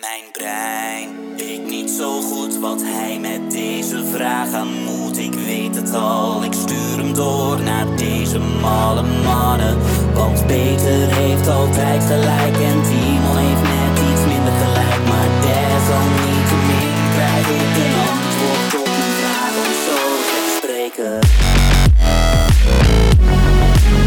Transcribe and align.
Mijn 0.00 0.30
brein 0.32 1.08
weet 1.36 1.66
niet 1.70 1.90
zo 1.90 2.20
goed 2.20 2.58
wat 2.58 2.82
hij 2.82 3.18
met 3.18 3.50
deze 3.50 4.04
vraag 4.04 4.52
aan 4.52 4.84
moet. 4.84 5.18
Ik 5.18 5.34
weet 5.34 5.76
het 5.76 5.94
al, 5.94 6.44
ik 6.44 6.52
stuur 6.52 6.96
hem 6.96 7.14
door 7.14 7.60
naar 7.62 7.96
deze 7.96 8.38
malle 8.38 9.02
mannen. 9.24 9.78
Want 10.14 10.46
Peter 10.46 11.14
heeft 11.14 11.48
altijd 11.48 12.04
gelijk 12.04 12.56
en 12.70 12.82
Timon 12.82 13.36
heeft 13.36 13.62
net 13.62 13.96
iets 14.10 14.24
minder 14.32 14.52
gelijk. 14.62 15.02
Maar 15.10 15.28
desalniettemin 15.46 16.96
krijg 17.14 17.46
ik 17.60 17.74
een 17.84 17.96
antwoord 18.14 18.72
op 18.80 18.90
mijn 18.98 19.14
vraag 19.20 19.54
om 19.64 19.72
zo 19.86 19.98
te 20.30 20.40
spreken. 20.56 21.18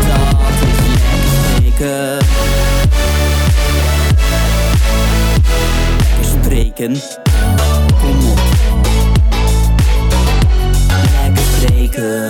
Dat 0.10 0.56
is 0.70 0.78
lekker 0.98 1.34
spreken. 1.34 2.34
Spreken. 6.92 7.22
Kom 8.00 8.30
op. 8.30 8.40
Lekker 11.24 11.44
spreken. 11.44 12.30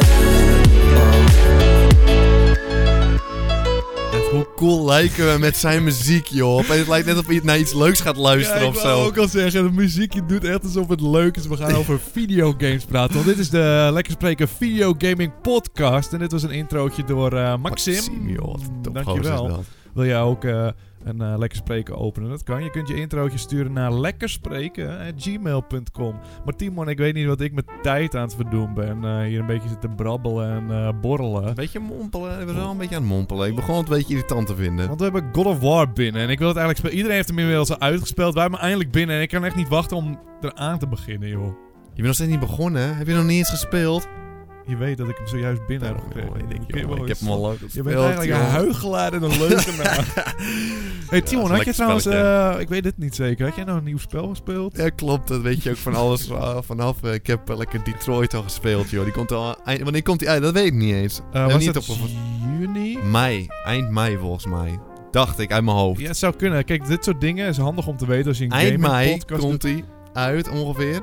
Hoe 4.32 4.48
cool 4.56 4.86
lijken 4.86 5.34
we 5.34 5.40
met 5.40 5.58
zijn 5.58 5.84
muziek, 5.84 6.26
joh. 6.26 6.68
Het 6.70 6.88
lijkt 6.88 7.08
net 7.08 7.18
of 7.18 7.28
hij 7.28 7.40
naar 7.44 7.58
iets 7.58 7.74
leuks 7.74 8.00
gaat 8.02 8.18
luisteren 8.18 8.62
Ja, 8.62 8.68
of 8.68 8.76
ik 8.76 8.82
zo. 8.82 8.88
wou 8.88 9.08
ook 9.08 9.18
al 9.18 9.28
zeggen, 9.28 9.64
de 9.64 9.72
muziek 9.72 10.28
doet 10.28 10.44
echt 10.44 10.64
alsof 10.64 10.88
het 10.88 11.02
leuk 11.02 11.38
is. 11.38 11.48
We 11.48 11.58
gaan 11.58 11.76
over 11.76 12.00
videogames 12.12 12.86
praten. 12.86 13.14
Want 13.14 13.26
dit 13.26 13.38
is 13.38 13.50
de 13.50 13.90
Lekker 13.94 14.14
Spreken 14.14 14.48
Videogaming 14.48 15.32
Podcast. 15.42 16.14
En 16.14 16.20
dit 16.20 16.32
was 16.32 16.44
een 16.44 16.52
introotje 16.52 17.04
door 17.04 17.34
eh, 17.34 17.56
Maxim. 17.58 17.94
Maxime, 17.94 18.32
joh. 18.32 18.56
Dankjewel. 18.92 19.64
Wil 19.94 20.06
jij 20.06 20.22
ook 20.22 20.44
eh, 20.44 20.68
een 21.04 21.22
eh, 21.22 21.34
Lekker 21.38 21.58
Spreken 21.58 21.98
openen? 21.98 22.30
Dat 22.30 22.44
kan. 22.44 22.64
Je 22.64 22.70
kunt 22.70 22.88
je 22.88 22.96
introotje 22.96 23.38
sturen 23.38 23.74
naar 23.74 23.94
lekkerspreken.gmail.com. 23.94 26.20
Maar 26.46 26.56
Timon, 26.56 26.90
ik 26.90 26.98
weet 26.98 27.14
niet 27.14 27.28
wat 27.28 27.42
ik 27.42 27.54
met 27.54 27.66
tijd 27.82 28.16
aan 28.16 28.22
het 28.22 28.36
verdoen 28.36 28.74
ben. 28.74 29.04
Eh, 29.04 29.20
hier 29.20 29.40
een 29.40 29.46
beetje 29.46 29.70
zitten 29.70 29.96
brabbelen 29.96 30.50
en 30.50 30.72
eh, 30.72 30.90
borrelen. 31.02 31.48
Een 31.48 31.54
beetje 31.54 31.80
mompelen. 31.80 32.40
Ik 32.40 32.46
was 32.46 32.56
wel 32.56 32.70
een 32.70 32.78
beetje 32.78 32.96
aan 32.96 33.02
het 33.02 33.12
mompelen. 33.12 33.48
Ik 33.48 33.56
begon 33.56 33.78
het 33.78 33.90
een 33.90 33.96
beetje 33.96 34.14
irritant 34.14 34.48
te 34.48 34.56
vinden. 34.56 34.88
Want 34.88 35.00
we 35.00 35.04
hebben 35.04 35.30
God 35.32 35.46
of 35.46 35.60
War 35.60 35.94
binnen 35.94 36.22
en 36.22 36.30
ik 36.30 36.40
wil 36.40 36.48
het 36.48 36.58
eigenlijk 36.58 36.78
spelen. 36.78 36.96
Iedereen 36.96 37.16
heeft 37.16 37.30
hem 37.30 37.40
inmiddels 37.40 37.70
al 37.70 37.80
uitgespeeld. 37.80 38.34
Wij 38.34 38.42
hebben 38.42 38.60
hem 38.60 38.70
eindelijk 38.70 38.96
binnen 38.96 39.16
en 39.16 39.22
ik 39.22 39.30
kan 39.30 39.46
echt 39.46 39.56
niet 39.56 39.68
wachten 39.68 39.98
om 39.98 40.20
eraan 40.42 40.80
te 40.80 40.88
beginnen, 40.88 41.30
joh. 41.30 41.56
Je 41.84 42.02
bent 42.02 42.08
nog 42.08 42.16
steeds 42.16 42.32
niet 42.32 42.40
begonnen. 42.40 42.98
Heb 42.98 43.08
je 43.08 43.14
nog 43.14 43.26
niet 43.26 43.38
eens 43.38 43.50
gespeeld? 43.50 44.08
Je 44.66 44.76
weet 44.78 44.98
dat 44.98 45.08
ik 45.10 45.18
hem 45.18 45.28
zojuist 45.28 45.68
binnen 45.68 45.88
heb 45.88 45.98
Oh, 45.98 46.04
gekregen. 46.04 46.30
joh, 46.40 46.50
ik, 46.50 46.98
joh, 46.98 47.08
heb 47.08 47.20
hem 47.20 47.30
al 47.30 47.40
lang 47.40 47.58
Je 47.72 47.82
bent 47.84 47.98
eigenlijk 47.98 48.32
een 48.32 48.38
huigelaar 48.46 49.14
en 49.14 49.24
een 49.24 49.38
leugenaar. 49.38 50.14
hey 51.10 51.22
Timon, 51.22 51.50
had 51.50 51.60
je 51.60 51.66
dat 51.66 51.74
trouwens, 51.76 52.06
eh, 52.06 52.56
ik 52.60 52.70
weet 52.70 52.86
het 52.86 52.98
niet 52.98 53.16
zeker, 53.16 53.46
had 53.46 53.56
jij 53.56 53.64
nou 53.64 53.78
een 53.78 53.84
nieuw 53.84 53.98
spel 53.98 54.28
gespeeld? 54.28 54.78
Ja, 54.78 54.90
klopt. 54.90 55.28
Dat 55.28 55.42
weet 55.42 55.64
je 55.64 55.70
ook 55.70 55.78
van 55.78 55.96
alles 55.96 56.30
eh, 56.30 56.58
vanaf. 56.62 57.04
Eh, 57.04 57.14
Ik 57.14 57.28
heb 57.28 57.50
lekker 57.58 57.84
Detroit 57.84 58.34
al 58.34 58.42
gespeeld, 58.44 58.90
joh. 58.90 59.04
Die 59.04 59.14
komt 59.14 59.32
al... 59.32 59.56
Eind, 59.66 59.82
wanneer 59.82 60.04
komt 60.04 60.20
die 60.20 60.30
uit? 60.30 60.42
Dat 60.42 60.54
weet 60.54 60.66
ik 60.66 60.74
niet 60.74 60.94
eens. 60.94 61.22
Was 61.32 61.58
niet 61.58 61.74
het 61.76 61.90
op 61.90 61.98
juni? 62.60 62.98
mei. 63.04 63.48
Eind 63.66 63.90
mei, 63.90 64.18
volgens 64.18 64.46
mij. 64.46 64.80
Dacht 65.12 65.40
ik, 65.40 65.52
uit 65.52 65.64
mijn 65.64 65.78
hoofd. 65.78 66.00
Ja, 66.00 66.08
het 66.08 66.18
zou 66.18 66.36
kunnen. 66.36 66.66
Kijk, 66.66 66.88
dit 66.88 67.04
soort 67.04 67.22
dingen 67.22 67.48
is 67.48 67.58
handig 67.58 67.88
om 67.88 67.98
te 67.98 68.06
weten 68.06 68.28
als 68.28 68.38
je 68.38 68.44
een 68.44 68.52
Eind 68.52 68.72
gaming 68.72 68.92
mei 68.92 69.12
podcast 69.18 69.42
komt 69.42 69.64
hij 69.64 69.84
uit, 70.14 70.50
ongeveer. 70.50 71.02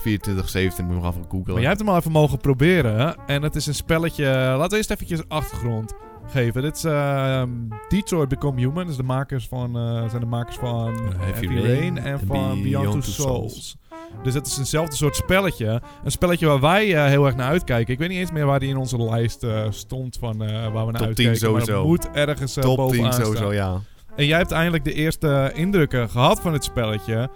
24, 0.00 0.48
17, 0.48 0.84
moet 0.84 0.94
je 0.94 1.00
nog 1.00 1.10
even 1.10 1.24
googlen. 1.28 1.52
Maar 1.52 1.60
jij 1.60 1.68
hebt 1.68 1.78
hem 1.80 1.88
al 1.88 1.96
even 1.96 2.12
mogen 2.12 2.38
proberen. 2.38 3.16
En 3.26 3.42
het 3.42 3.54
is 3.56 3.66
een 3.66 3.74
spelletje. 3.74 4.24
Laten 4.24 4.70
we 4.70 4.76
eerst 4.76 4.90
eventjes 4.90 5.20
achtergrond 5.28 5.92
geven. 6.30 6.62
Dit 6.62 6.76
is 6.76 6.84
ehm, 6.84 7.50
Detroit 7.88 8.28
Become 8.28 8.60
Human. 8.60 8.86
Dus 8.86 8.96
de 8.96 9.02
makers 9.02 9.46
van, 9.48 9.76
eh, 9.78 10.08
zijn 10.08 10.20
de 10.20 10.26
makers 10.26 10.56
van 10.56 10.94
Heavy, 11.18 11.46
Rain, 11.46 11.98
en 11.98 12.20
van 12.26 12.62
Beyond, 12.62 12.90
Two 12.92 13.00
Souls. 13.00 13.76
Dus 14.22 14.34
het 14.34 14.46
is 14.46 14.58
eenzelfde 14.58 14.96
soort 14.96 15.16
spelletje. 15.16 15.82
Een 16.04 16.10
spelletje 16.10 16.46
waar 16.46 16.60
wij 16.60 16.94
eh, 16.94 17.04
heel 17.04 17.26
erg 17.26 17.36
naar 17.36 17.48
uitkijken. 17.48 17.92
Ik 17.92 17.98
weet 17.98 18.08
niet 18.08 18.18
eens 18.18 18.30
meer 18.32 18.46
waar 18.46 18.60
die 18.60 18.68
in 18.68 18.76
onze 18.76 19.02
lijst 19.02 19.42
eh, 19.42 19.66
stond 19.70 20.16
van 20.20 20.42
eh, 20.44 20.72
waar 20.72 20.86
we 20.86 20.92
naar 20.92 21.02
Top 21.06 21.14
10 21.14 21.26
uitkijken. 21.28 21.52
maar 21.52 21.60
sowieso. 21.62 21.78
het 21.78 21.86
moet 21.86 22.10
ergens 22.10 22.56
eh, 22.56 22.62
Top 22.62 22.76
bovenaan 22.76 23.10
10 23.10 23.20
sowieso, 23.24 23.42
staan. 23.42 23.54
ja. 23.54 23.80
En 24.16 24.26
jij 24.26 24.38
hebt 24.38 24.50
eindelijk 24.50 24.84
de 24.84 24.92
eerste 24.92 25.50
indrukken 25.54 26.10
gehad 26.10 26.40
van 26.40 26.52
het 26.52 26.64
spelletje. 26.64 27.30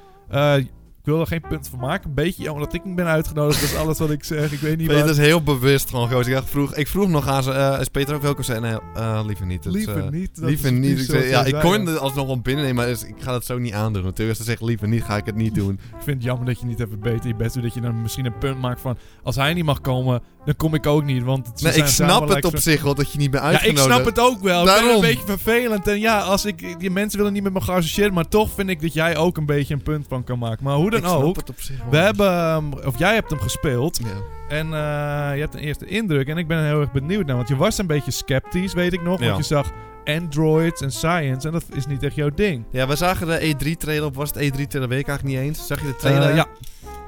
Ik 1.01 1.07
wil 1.07 1.21
er 1.21 1.27
geen 1.27 1.41
punt 1.49 1.69
van 1.69 1.79
maken. 1.79 2.09
Een 2.09 2.15
beetje 2.15 2.43
jammer 2.43 2.65
dat 2.65 2.75
ik 2.75 2.85
niet 2.85 2.95
ben 2.97 3.07
uitgenodigd. 3.07 3.61
Dat 3.61 3.71
is 3.71 3.77
alles 3.77 3.99
wat 3.99 4.11
ik 4.11 4.25
zeg. 4.25 4.53
Ik 4.53 4.59
weet 4.61 4.77
niet 4.79 4.87
Peter 4.87 5.03
waar. 5.03 5.11
is 5.11 5.19
heel 5.19 5.43
bewust 5.43 5.91
gewoon, 5.91 6.11
gozer. 6.11 6.37
Ik, 6.37 6.43
vroeg, 6.47 6.75
ik 6.75 6.89
vroeg 6.89 7.09
nog 7.09 7.27
aan 7.29 7.43
ze, 7.43 7.53
eh, 7.53 7.81
is 7.81 7.89
Peter 7.89 8.15
ook 8.15 8.23
welkom? 8.23 8.45
Zei, 8.45 8.61
nee, 8.61 8.77
eh, 8.95 9.21
liever 9.27 9.47
niet. 9.47 9.63
Dat, 9.63 9.73
Liever 9.73 10.05
eh, 10.05 10.11
niet. 10.11 10.31
dat 10.41 10.45
Liever 10.49 10.73
niet. 10.73 10.99
Ik, 10.99 11.05
zei, 11.05 11.29
ja, 11.29 11.45
ik 11.45 11.55
kon 11.61 11.87
het 11.87 11.99
alsnog 11.99 12.27
wel 12.27 12.41
binnennemen, 12.41 12.77
maar 12.77 12.87
dus 12.93 13.05
ik 13.05 13.15
ga 13.19 13.33
dat 13.33 13.45
zo 13.45 13.59
niet 13.59 13.73
aandoen. 13.73 14.03
Natuurlijk, 14.03 14.29
als 14.29 14.39
ze 14.39 14.45
zeggen 14.45 14.67
liever 14.67 14.89
niet, 14.89 15.03
ga 15.03 15.17
ik 15.17 15.27
het 15.27 15.35
niet 15.37 15.55
doen. 15.55 15.73
Ik 15.73 16.03
vind 16.03 16.17
het 16.17 16.23
jammer 16.23 16.47
dat 16.47 16.61
je 16.61 16.67
niet 16.67 16.81
even 16.81 17.01
beter 17.01 17.29
je 17.29 17.35
best 17.35 17.55
doet. 17.55 17.63
Dat 17.63 17.75
je 17.75 17.81
dan 17.81 18.03
misschien 18.03 18.27
een 18.27 18.39
punt 18.39 18.61
maakt 18.61 18.81
van... 18.81 18.97
Als 19.23 19.37
hij 19.37 19.55
niet 19.55 19.65
mag 19.65 19.81
komen, 19.81 20.23
dan 20.45 20.57
kom 20.57 20.75
ik 20.75 20.87
ook 20.87 21.05
niet. 21.05 21.23
Want 21.23 21.47
het, 21.47 21.63
Nee, 21.63 21.73
zijn 21.73 21.85
ik 21.85 21.91
snap 21.91 22.29
het 22.29 22.45
op 22.45 22.57
zich 22.59 22.83
wel 22.83 22.95
dat 22.95 23.13
je 23.13 23.19
niet 23.19 23.31
bent 23.31 23.43
Ja, 23.43 23.49
ik 23.51 23.55
uitgenodigd. 23.55 23.95
snap 23.95 24.05
het 24.05 24.19
ook 24.21 24.41
wel. 24.43 24.63
Ik 24.63 24.69
vind 24.69 24.79
het 24.81 24.85
Daarom. 24.87 25.05
een 25.05 25.11
beetje 25.11 25.27
vervelend. 25.27 25.87
En 25.89 26.01
ja, 26.01 26.21
als 26.21 26.45
ik, 26.45 26.81
die 26.81 26.91
mensen 26.91 27.19
willen 27.19 27.33
niet 27.33 27.43
met 27.43 27.53
me 27.53 27.61
gaan 27.61 27.77
associëren. 27.77 28.13
Maar 28.15 28.29
toch 28.29 28.51
vind 28.55 28.69
ik 28.69 28.81
dat 28.81 28.93
jij 28.93 29.17
ook 29.17 29.37
een 29.37 29.47
beetje 29.47 29.75
een 29.75 29.83
punt 29.83 30.07
van 30.09 30.25
kan 30.25 30.39
maken. 30.39 30.65
Maar 30.65 30.75
hoe 30.75 30.90
dan 30.91 31.05
ook. 31.05 31.37
We 31.91 31.97
hebben... 31.97 32.87
Of 32.87 32.99
jij 32.99 33.15
hebt 33.15 33.31
hem 33.31 33.41
gespeeld. 33.41 34.01
Ja. 34.03 34.57
En 34.57 34.67
eh, 34.67 35.35
je 35.35 35.41
hebt 35.41 35.55
een 35.55 35.61
eerste 35.61 35.87
indruk. 35.87 36.29
En 36.29 36.37
ik 36.37 36.47
ben 36.47 36.65
heel 36.65 36.81
erg 36.81 36.93
benieuwd 36.93 37.27
naar. 37.27 37.37
Want 37.37 37.49
je 37.49 37.57
was 37.57 37.79
een 37.79 37.87
beetje 37.87 38.11
sceptisch, 38.11 38.73
weet 38.73 38.93
ik 38.93 39.03
nog. 39.03 39.21
Want 39.21 39.37
je 39.37 39.43
zag 39.43 39.73
androids 40.05 40.81
en 40.81 40.93
science. 40.93 41.47
En 41.47 41.53
dat 41.53 41.65
is 41.73 41.87
niet 41.87 42.03
echt 42.03 42.15
jouw 42.15 42.31
ding. 42.35 42.65
ja, 42.71 42.87
we 42.87 42.97
zagen 42.97 43.27
de 43.27 43.55
E3-trailer, 43.55 44.05
of 44.05 44.15
was 44.15 44.31
het 44.35 44.39
E3-trailer, 44.39 44.89
weet 44.89 45.01
ik 45.01 45.09
eigenlijk 45.09 45.23
niet 45.23 45.39
eens. 45.39 45.67
Zag 45.67 45.81
je 45.81 45.87
de 45.87 45.97
trailer? 45.97 46.29
Eh, 46.29 46.37
ja, 46.37 46.47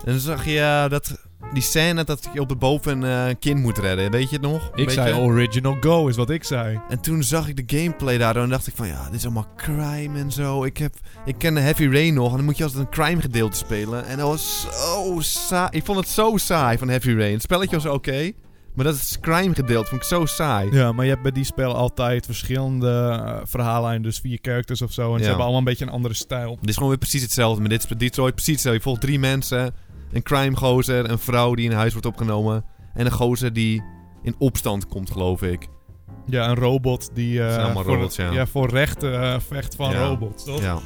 En 0.05 0.13
dan 0.13 0.19
zag 0.19 0.45
je 0.45 0.61
eh, 0.61 0.89
dat, 0.89 1.19
die 1.53 1.63
scène 1.63 2.05
dat 2.05 2.29
je 2.33 2.41
op 2.41 2.49
de 2.49 2.57
boven 2.57 3.03
een 3.03 3.29
eh, 3.29 3.35
kind 3.41 3.61
moet 3.61 3.79
redden. 3.79 4.11
Weet 4.11 4.31
je 4.31 4.37
het 4.37 4.45
nog? 4.45 4.71
ik 4.75 4.87
Weet 4.87 4.95
zei 4.95 5.15
original 5.15 5.77
go 5.81 6.07
is 6.09 6.17
wat 6.17 6.31
ik 6.31 6.45
zei. 6.45 6.81
En 6.89 7.01
toen 7.01 7.23
zag 7.23 7.49
ik 7.49 7.69
de 7.69 7.79
gameplay 7.79 8.19
daardoor 8.19 8.43
en 8.43 8.49
dacht 8.49 8.67
ik 8.67 8.75
van 8.77 8.87
ja, 8.87 9.05
dit 9.05 9.15
is 9.15 9.25
allemaal 9.25 9.49
crime 9.57 10.19
en 10.19 10.33
zo. 10.33 10.65
Ik, 10.65 10.77
heb, 10.77 10.95
ik 11.25 11.35
ken 11.39 11.55
de 11.55 11.61
Heavy 11.61 11.87
Rain 11.87 12.15
nog 12.15 12.31
en 12.31 12.37
dan 12.37 12.45
moet 12.45 12.57
je 12.57 12.65
altijd 12.65 12.83
een 12.83 12.91
crime 12.91 13.21
gedeelte 13.21 13.57
spelen. 13.57 14.07
En 14.07 14.19
dat 14.19 14.29
was 14.29 14.67
zo 14.71 15.17
saai. 15.21 15.69
Ik 15.71 15.85
vond 15.85 15.99
het 15.99 16.09
zo 16.09 16.37
saai 16.37 16.79
van 16.79 16.89
Heavy 16.89 17.13
Rain. 17.13 17.33
Het 17.33 17.43
spelletje 17.43 17.77
was 17.77 17.87
oké, 17.87 18.33
maar 18.75 18.85
dat 18.85 18.95
is 18.95 19.19
crime 19.21 19.55
gedeelte 19.55 19.89
vond 19.89 20.03
ik 20.03 20.09
zo 20.09 20.27
saai. 20.27 20.71
Ja, 20.73 20.93
maar 20.93 21.05
je 21.05 21.11
hebt 21.11 21.23
bij 21.23 21.33
die 21.33 21.45
spellen 21.45 21.77
altijd 21.77 22.25
verschillende 22.25 23.21
eh, 23.25 23.41
verhaallijnen. 23.45 24.03
Dus 24.03 24.19
vier 24.19 24.39
characters 24.43 24.83
of 24.83 24.93
zo. 24.93 25.13
En 25.13 25.19
ze 25.19 25.25
hebben 25.25 25.43
allemaal 25.43 25.59
een 25.59 25.65
beetje 25.65 25.85
een 25.85 25.91
andere 25.91 26.15
stijl. 26.15 26.57
Dit 26.61 26.69
is 26.69 26.75
gewoon 26.75 26.89
weer 26.89 26.99
precies 26.99 27.23
hetzelfde. 27.23 27.61
Maar 27.61 27.71
dit 27.71 27.85
is 27.91 27.97
Detroit 27.97 28.35
precies 28.35 28.53
hetzelfde. 28.53 28.79
Je 28.79 28.85
volgt 28.85 29.01
drie 29.01 29.19
mensen. 29.19 29.75
Een 30.13 30.23
crime 30.23 30.57
gozer, 30.57 31.11
een 31.11 31.19
vrouw 31.19 31.55
die 31.55 31.71
in 31.71 31.77
huis 31.77 31.93
wordt 31.93 32.07
opgenomen. 32.07 32.65
En 32.95 33.07
een 33.07 33.13
gozer 33.13 33.53
die 33.53 33.83
in 34.23 34.35
opstand 34.39 34.87
komt, 34.89 35.11
geloof 35.11 35.43
ik. 35.43 35.69
Ja, 36.27 36.49
een 36.49 36.55
robot 36.57 37.11
die 37.15 37.43
allemaal 37.45 37.83
voor, 37.83 37.95
robots, 37.95 38.17
ja. 38.17 38.47
voor 38.47 38.69
rechten 38.71 39.23
eh, 39.23 39.41
vecht 39.49 39.75
van 39.75 39.91
Ja. 39.91 40.07
robots. 40.07 40.45
Toch? 40.45 40.61
Ja. 40.61 40.79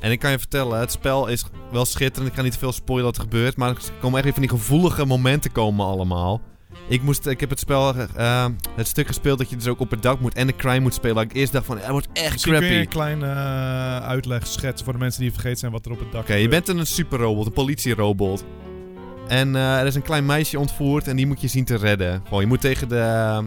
En 0.00 0.10
ik 0.10 0.18
kan 0.18 0.30
je 0.30 0.38
vertellen, 0.38 0.78
het 0.80 0.92
spel 0.92 1.26
is 1.26 1.44
wel 1.72 1.84
schitterend. 1.84 2.30
Ik 2.30 2.36
ga 2.36 2.42
niet 2.42 2.52
te 2.52 2.58
veel 2.58 2.72
spoilen 2.72 3.06
wat 3.06 3.16
er 3.16 3.22
gebeurt. 3.22 3.56
Maar 3.56 3.68
er 3.68 3.76
komen 4.00 4.14
echt 4.14 4.24
weer 4.24 4.32
van 4.32 4.42
die 4.42 4.50
gevoelige 4.50 5.04
momenten 5.04 5.52
komen 5.52 5.86
allemaal. 5.86 6.40
Ik, 6.88 7.02
moest, 7.02 7.26
ik 7.26 7.40
heb 7.40 7.50
het 7.50 7.58
spel, 7.58 7.94
eh, 7.94 8.46
het 8.74 8.86
stuk 8.86 9.06
gespeeld 9.06 9.38
dat 9.38 9.50
je 9.50 9.56
dus 9.56 9.66
ook 9.66 9.80
op 9.80 9.90
het 9.90 10.02
dak 10.02 10.20
moet 10.20 10.34
en 10.34 10.46
de 10.46 10.56
crime 10.56 10.80
moet 10.80 10.94
spelen. 10.94 11.14
Dat 11.14 11.24
ik 11.24 11.34
eerst 11.34 11.52
dacht 11.52 11.66
van, 11.66 11.78
het 11.78 11.88
wordt 11.88 12.08
echt 12.12 12.32
Misschien 12.32 12.52
kun 12.52 12.62
je 12.62 12.68
crappy. 12.68 12.86
een 12.86 12.92
kleine 12.92 13.26
eh, 13.26 14.08
uitleg 14.08 14.46
schetsen 14.46 14.84
voor 14.84 14.92
de 14.92 14.98
mensen 14.98 15.20
die 15.20 15.32
vergeten 15.32 15.58
zijn 15.58 15.72
wat 15.72 15.86
er 15.86 15.92
op 15.92 15.98
het 15.98 16.12
dak 16.12 16.22
Oké, 16.22 16.34
je 16.34 16.48
bent 16.48 16.68
een 16.68 16.86
superrobot, 16.86 17.46
een 17.46 17.52
politierobot. 17.52 18.44
En 19.28 19.56
eh, 19.56 19.80
er 19.80 19.86
is 19.86 19.94
een 19.94 20.02
klein 20.02 20.26
meisje 20.26 20.58
ontvoerd 20.58 21.08
en 21.08 21.16
die 21.16 21.26
moet 21.26 21.40
je 21.40 21.48
zien 21.48 21.64
te 21.64 21.76
redden. 21.76 22.22
Gewoon, 22.24 22.40
je 22.40 22.46
moet 22.46 22.60
tegen 22.60 22.88
de 22.88 22.94
uh, 22.96 23.38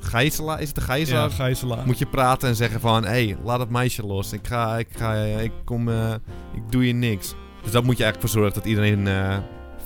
gijzelaar, 0.00 0.60
is 0.60 0.66
het 0.66 0.74
de 0.74 0.80
gijzelaar? 0.80 1.28
Ja, 1.28 1.34
gijzelaar. 1.34 1.86
Moet 1.86 1.98
je 1.98 2.06
praten 2.06 2.48
en 2.48 2.56
zeggen 2.56 2.80
van, 2.80 3.04
hé, 3.04 3.10
hey, 3.10 3.36
laat 3.44 3.58
het 3.58 3.70
meisje 3.70 4.06
los. 4.06 4.32
Ik 4.32 4.46
ga, 4.46 4.78
ik 4.78 4.88
ga, 4.96 5.14
ik 5.14 5.52
kom, 5.64 5.88
eh, 5.88 6.14
ik 6.54 6.62
doe 6.70 6.86
je 6.86 6.92
niks. 6.92 7.34
Dus 7.62 7.72
dat 7.72 7.84
moet 7.84 7.96
je 7.96 8.02
eigenlijk 8.04 8.32
voor 8.32 8.42
zorgen 8.42 8.60
dat 8.60 8.70
iedereen 8.70 9.08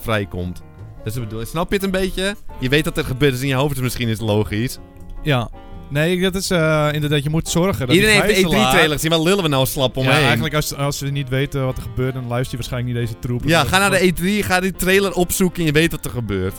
vrijkomt. 0.00 0.62
Dat 1.08 1.16
is 1.16 1.22
de 1.22 1.26
bedoeling. 1.26 1.48
Snap 1.50 1.68
je 1.68 1.74
het 1.74 1.84
een 1.84 1.90
beetje? 1.90 2.36
Je 2.60 2.68
weet 2.68 2.84
dat 2.84 2.96
er 2.98 3.04
gebeurt, 3.04 3.32
dus 3.32 3.40
in 3.42 3.48
je 3.48 3.54
hoofd 3.54 3.76
is 3.76 3.82
misschien 3.82 4.08
is 4.08 4.18
het 4.18 4.28
logisch. 4.28 4.78
Ja. 5.22 5.50
Nee, 5.90 6.20
dat 6.20 6.34
is 6.34 6.50
eh, 6.50 6.88
inderdaad, 6.92 7.22
je 7.22 7.30
moet 7.30 7.48
zorgen 7.48 7.86
dat 7.86 7.94
Iedereen 7.96 8.14
heeft 8.14 8.26
de 8.28 8.34
gijzelaar- 8.34 8.66
E3-trailer 8.72 8.92
gezien, 8.92 9.10
waar 9.10 9.20
lullen 9.20 9.42
we 9.42 9.48
nou 9.48 9.66
slap 9.66 9.94
Ja, 9.94 10.00
omheen? 10.00 10.22
eigenlijk 10.22 10.54
als, 10.54 10.74
als 10.74 10.98
ze 10.98 11.06
niet 11.06 11.28
weten 11.28 11.64
wat 11.64 11.76
er 11.76 11.82
gebeurt, 11.82 12.14
dan 12.14 12.26
luister 12.26 12.50
je 12.50 12.56
waarschijnlijk 12.56 12.96
niet 12.98 13.06
deze 13.06 13.18
troep. 13.20 13.42
Ja, 13.44 13.64
ga 13.64 13.78
naar 13.78 13.90
de 13.90 14.12
E3, 14.12 14.44
ga 14.46 14.60
die 14.60 14.72
trailer 14.72 15.12
opzoeken 15.14 15.60
en 15.60 15.66
je 15.66 15.72
weet 15.72 15.90
wat 15.90 16.04
er 16.04 16.10
gebeurt. 16.10 16.54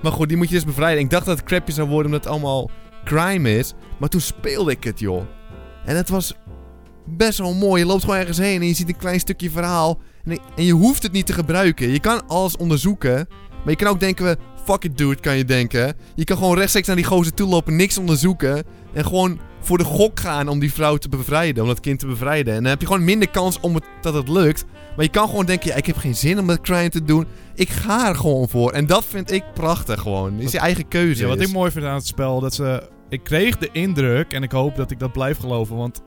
Maar 0.00 0.12
goed, 0.12 0.28
die 0.28 0.36
moet 0.36 0.48
je 0.48 0.54
dus 0.54 0.64
bevrijden. 0.64 1.02
Ik 1.02 1.10
dacht 1.10 1.26
dat 1.26 1.36
het 1.36 1.46
crapje 1.46 1.72
zou 1.72 1.88
worden 1.88 2.06
omdat 2.06 2.24
het 2.24 2.32
allemaal 2.32 2.70
crime 3.04 3.56
is. 3.58 3.72
Maar 3.98 4.08
toen 4.08 4.20
speelde 4.20 4.70
ik 4.70 4.84
het, 4.84 4.98
joh. 5.00 5.22
En 5.84 5.96
het 5.96 6.08
was 6.08 6.34
best 7.06 7.38
wel 7.38 7.54
mooi. 7.54 7.80
Je 7.82 7.86
loopt 7.88 8.02
gewoon 8.04 8.18
ergens 8.18 8.38
heen 8.38 8.60
en 8.60 8.66
je 8.66 8.74
ziet 8.74 8.88
een 8.88 8.96
klein 8.96 9.20
stukje 9.20 9.50
verhaal. 9.50 10.00
En 10.56 10.64
je 10.64 10.72
hoeft 10.72 11.02
het 11.02 11.12
niet 11.12 11.26
te 11.26 11.32
gebruiken. 11.32 11.88
Je 11.88 12.00
kan 12.00 12.26
alles 12.26 12.56
onderzoeken. 12.56 13.26
Maar 13.62 13.70
je 13.70 13.76
kan 13.76 13.88
ook 13.88 14.00
denken, 14.00 14.36
fuck 14.64 14.84
it 14.84 14.98
dude, 14.98 15.20
kan 15.20 15.36
je 15.36 15.44
denken. 15.44 15.94
Je 16.14 16.24
kan 16.24 16.36
gewoon 16.36 16.56
rechtstreeks 16.56 16.86
naar 16.86 16.96
die 16.96 17.04
gozer 17.04 17.34
toe 17.34 17.48
lopen, 17.48 17.76
niks 17.76 17.98
onderzoeken. 17.98 18.64
En 18.92 19.04
gewoon 19.04 19.40
voor 19.60 19.78
de 19.78 19.84
gok 19.84 20.20
gaan 20.20 20.48
om 20.48 20.58
die 20.58 20.72
vrouw 20.72 20.96
te 20.96 21.08
bevrijden, 21.08 21.62
om 21.62 21.68
dat 21.68 21.80
kind 21.80 21.98
te 21.98 22.06
bevrijden. 22.06 22.54
En 22.54 22.60
dan 22.60 22.70
heb 22.70 22.80
je 22.80 22.86
gewoon 22.86 23.04
minder 23.04 23.30
kans 23.30 23.60
om 23.60 23.74
het, 23.74 23.84
dat 24.00 24.14
het 24.14 24.28
lukt. 24.28 24.64
Maar 24.96 25.04
je 25.04 25.10
kan 25.10 25.28
gewoon 25.28 25.46
denken, 25.46 25.68
ja, 25.68 25.76
ik 25.76 25.86
heb 25.86 25.96
geen 25.96 26.16
zin 26.16 26.38
om 26.38 26.46
dat 26.46 26.60
crime 26.60 26.88
te 26.88 27.04
doen. 27.04 27.26
Ik 27.54 27.68
ga 27.68 28.08
er 28.08 28.16
gewoon 28.16 28.48
voor. 28.48 28.72
En 28.72 28.86
dat 28.86 29.04
vind 29.04 29.30
ik 29.30 29.44
prachtig 29.54 30.00
gewoon. 30.00 30.40
Is 30.40 30.52
je 30.52 30.58
eigen 30.58 30.88
keuze. 30.88 31.22
Ja, 31.22 31.28
wat 31.28 31.40
is. 31.40 31.46
ik 31.46 31.52
mooi 31.52 31.70
vind 31.70 31.84
aan 31.84 31.94
het 31.94 32.06
spel, 32.06 32.40
dat 32.40 32.54
ze... 32.54 32.90
Ik 33.08 33.24
kreeg 33.24 33.58
de 33.58 33.68
indruk, 33.72 34.32
en 34.32 34.42
ik 34.42 34.52
hoop 34.52 34.76
dat 34.76 34.90
ik 34.90 34.98
dat 34.98 35.12
blijf 35.12 35.38
geloven, 35.38 35.76
want 35.76 36.02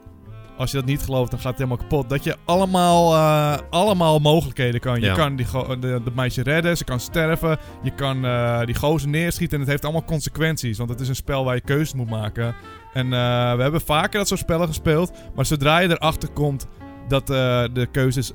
als 0.57 0.71
je 0.71 0.77
dat 0.77 0.85
niet 0.85 1.01
gelooft, 1.01 1.31
dan 1.31 1.39
gaat 1.39 1.49
het 1.49 1.57
helemaal 1.57 1.77
kapot. 1.87 2.09
Dat 2.09 2.23
je 2.23 2.35
allemaal, 2.45 3.13
eh, 3.13 3.57
allemaal 3.69 4.19
mogelijkheden 4.19 4.79
kan. 4.79 4.99
Je 4.99 5.05
Ja. 5.05 5.13
kan 5.15 5.35
die 5.35 5.45
de, 5.79 6.01
meisje 6.15 6.43
redden, 6.43 6.77
ze 6.77 6.83
kan 6.83 6.99
sterven. 6.99 7.57
Je 7.83 7.91
kan 7.91 8.25
eh, 8.25 8.65
die 8.65 8.75
gozer 8.75 9.09
neerschieten 9.09 9.53
en 9.55 9.61
het 9.61 9.69
heeft 9.71 9.83
allemaal 9.83 10.03
consequenties. 10.03 10.77
Want 10.77 10.89
het 10.89 10.99
is 10.99 11.07
een 11.07 11.15
spel 11.15 11.43
waar 11.45 11.55
je 11.55 11.61
keuzes 11.61 11.93
moet 11.93 12.09
maken. 12.09 12.55
En 12.93 13.05
eh, 13.05 13.55
we 13.55 13.61
hebben 13.61 13.81
vaker 13.81 14.19
dat 14.19 14.27
soort 14.27 14.39
spellen 14.39 14.67
gespeeld. 14.67 15.11
Maar 15.35 15.45
zodra 15.45 15.79
je 15.79 15.89
erachter 15.89 16.29
komt 16.29 16.67
dat 17.07 17.27
de 17.27 17.87
keuzes 17.91 18.31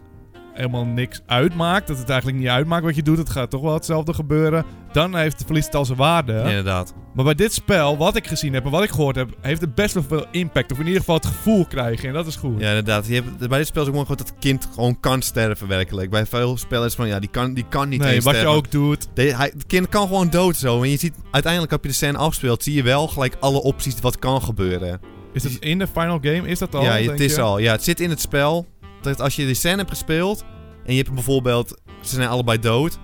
helemaal 0.60 0.84
niks 0.86 1.20
uitmaakt. 1.26 1.86
Dat 1.86 1.98
het 1.98 2.08
eigenlijk 2.08 2.38
niet 2.40 2.48
uitmaakt 2.48 2.84
wat 2.84 2.96
je 2.96 3.02
doet. 3.02 3.18
Het 3.18 3.30
gaat 3.30 3.50
toch 3.50 3.60
wel 3.60 3.74
hetzelfde 3.74 4.14
gebeuren. 4.14 4.64
Dan 4.92 5.16
heeft 5.16 5.36
het 5.36 5.46
verliest 5.46 5.66
het 5.66 5.74
al 5.76 5.84
zijn 5.84 5.98
waarde. 5.98 6.32
Inderdaad. 6.32 6.94
Maar 7.14 7.24
bij 7.24 7.34
dit 7.34 7.52
spel, 7.52 7.96
wat 7.96 8.16
ik 8.16 8.26
gezien 8.26 8.54
heb 8.54 8.64
en 8.64 8.70
wat 8.70 8.82
ik 8.82 8.90
gehoord 8.90 9.16
heb, 9.16 9.28
heeft 9.40 9.60
het 9.60 9.74
best 9.74 9.94
wel 9.94 10.02
veel 10.02 10.26
impact. 10.30 10.72
Of 10.72 10.78
in 10.78 10.84
ieder 10.84 10.98
geval 11.00 11.14
het 11.14 11.26
gevoel 11.26 11.66
krijgen. 11.66 12.08
En 12.08 12.14
dat 12.14 12.26
is 12.26 12.36
goed. 12.36 12.60
Ja, 12.60 12.68
inderdaad. 12.68 13.06
Je 13.06 13.14
hebt, 13.14 13.48
bij 13.48 13.58
dit 13.58 13.66
spel 13.66 13.82
is 13.82 13.88
ook 13.88 13.94
gewoon 13.94 14.16
dat 14.16 14.28
het 14.28 14.38
kind 14.38 14.68
gewoon 14.74 15.00
kan 15.00 15.22
sterven, 15.22 15.68
werkelijk. 15.68 16.10
Bij 16.10 16.26
veel 16.26 16.56
spellen 16.56 16.86
is 16.86 16.94
van, 16.94 17.08
ja, 17.08 17.18
die 17.18 17.30
kan, 17.30 17.54
die 17.54 17.66
kan 17.68 17.88
niet 17.88 18.00
nee, 18.00 18.22
wat 18.22 18.36
je 18.36 18.46
ook 18.46 18.70
doet. 18.70 19.08
De- 19.14 19.36
hij, 19.36 19.50
het 19.52 19.66
kind 19.66 19.88
kan 19.88 20.06
gewoon 20.06 20.30
dood 20.30 20.56
zo. 20.56 20.82
En 20.82 20.90
je 20.90 20.96
ziet, 20.96 21.14
uiteindelijk 21.30 21.72
heb 21.72 21.82
je 21.82 21.88
de 21.88 21.94
scène 21.94 22.18
afgespeeld, 22.18 22.62
zie 22.62 22.74
je 22.74 22.82
wel 22.82 23.08
gelijk 23.08 23.36
alle 23.40 23.62
opties 23.62 24.00
wat 24.00 24.18
kan 24.18 24.42
gebeuren. 24.42 25.00
Is 25.32 25.42
het 25.42 25.56
in 25.58 25.78
de 25.78 25.86
final 25.86 26.18
game? 26.22 26.48
Is 26.48 26.58
dat 26.58 26.74
al? 26.74 26.82
ja, 26.82 26.92
het 26.92 27.20
is 27.20 27.34
je? 27.34 27.40
al. 27.40 27.58
Ja, 27.58 27.72
het 27.72 27.84
zit 27.84 28.00
in 28.00 28.10
het 28.10 28.20
spel. 28.20 28.66
Dat 29.02 29.20
als 29.20 29.37
je 29.37 29.47
die 29.47 29.55
scène 29.55 29.76
hebt 29.76 29.91
gespeeld 29.91 30.44
en 30.85 30.94
je 30.94 31.02
hebt 31.02 31.14
bijvoorbeeld, 31.14 31.81
ze 32.00 32.14
zijn 32.14 32.29
allebei 32.29 32.58
dood, 32.58 32.99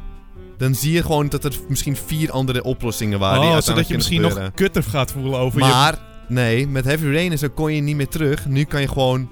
dan 0.59 0.75
zie 0.75 0.93
je 0.93 1.03
gewoon 1.03 1.29
dat 1.29 1.45
er 1.45 1.53
misschien 1.69 1.97
vier 1.97 2.31
andere 2.31 2.63
oplossingen 2.63 3.19
waren. 3.19 3.43
Oh, 3.43 3.59
zodat 3.61 3.89
je 3.89 3.95
misschien 3.97 4.21
nog 4.21 4.51
kutter 4.55 4.83
gaat 4.83 5.13
voelen 5.13 5.39
over 5.39 5.59
je... 5.61 5.67
Maar, 5.67 5.99
nee, 6.29 6.69
met 6.69 6.85
Heavy 6.85 7.07
Rain 7.07 7.31
en 7.33 7.39
zo 7.39 7.49
kon 7.49 7.75
je 7.75 7.81
niet 7.81 7.97
meer 7.97 8.09
terug. 8.09 8.47
Nu 8.47 8.65
kan 8.65 8.81
je 8.81 8.89
gewoon, 8.89 9.29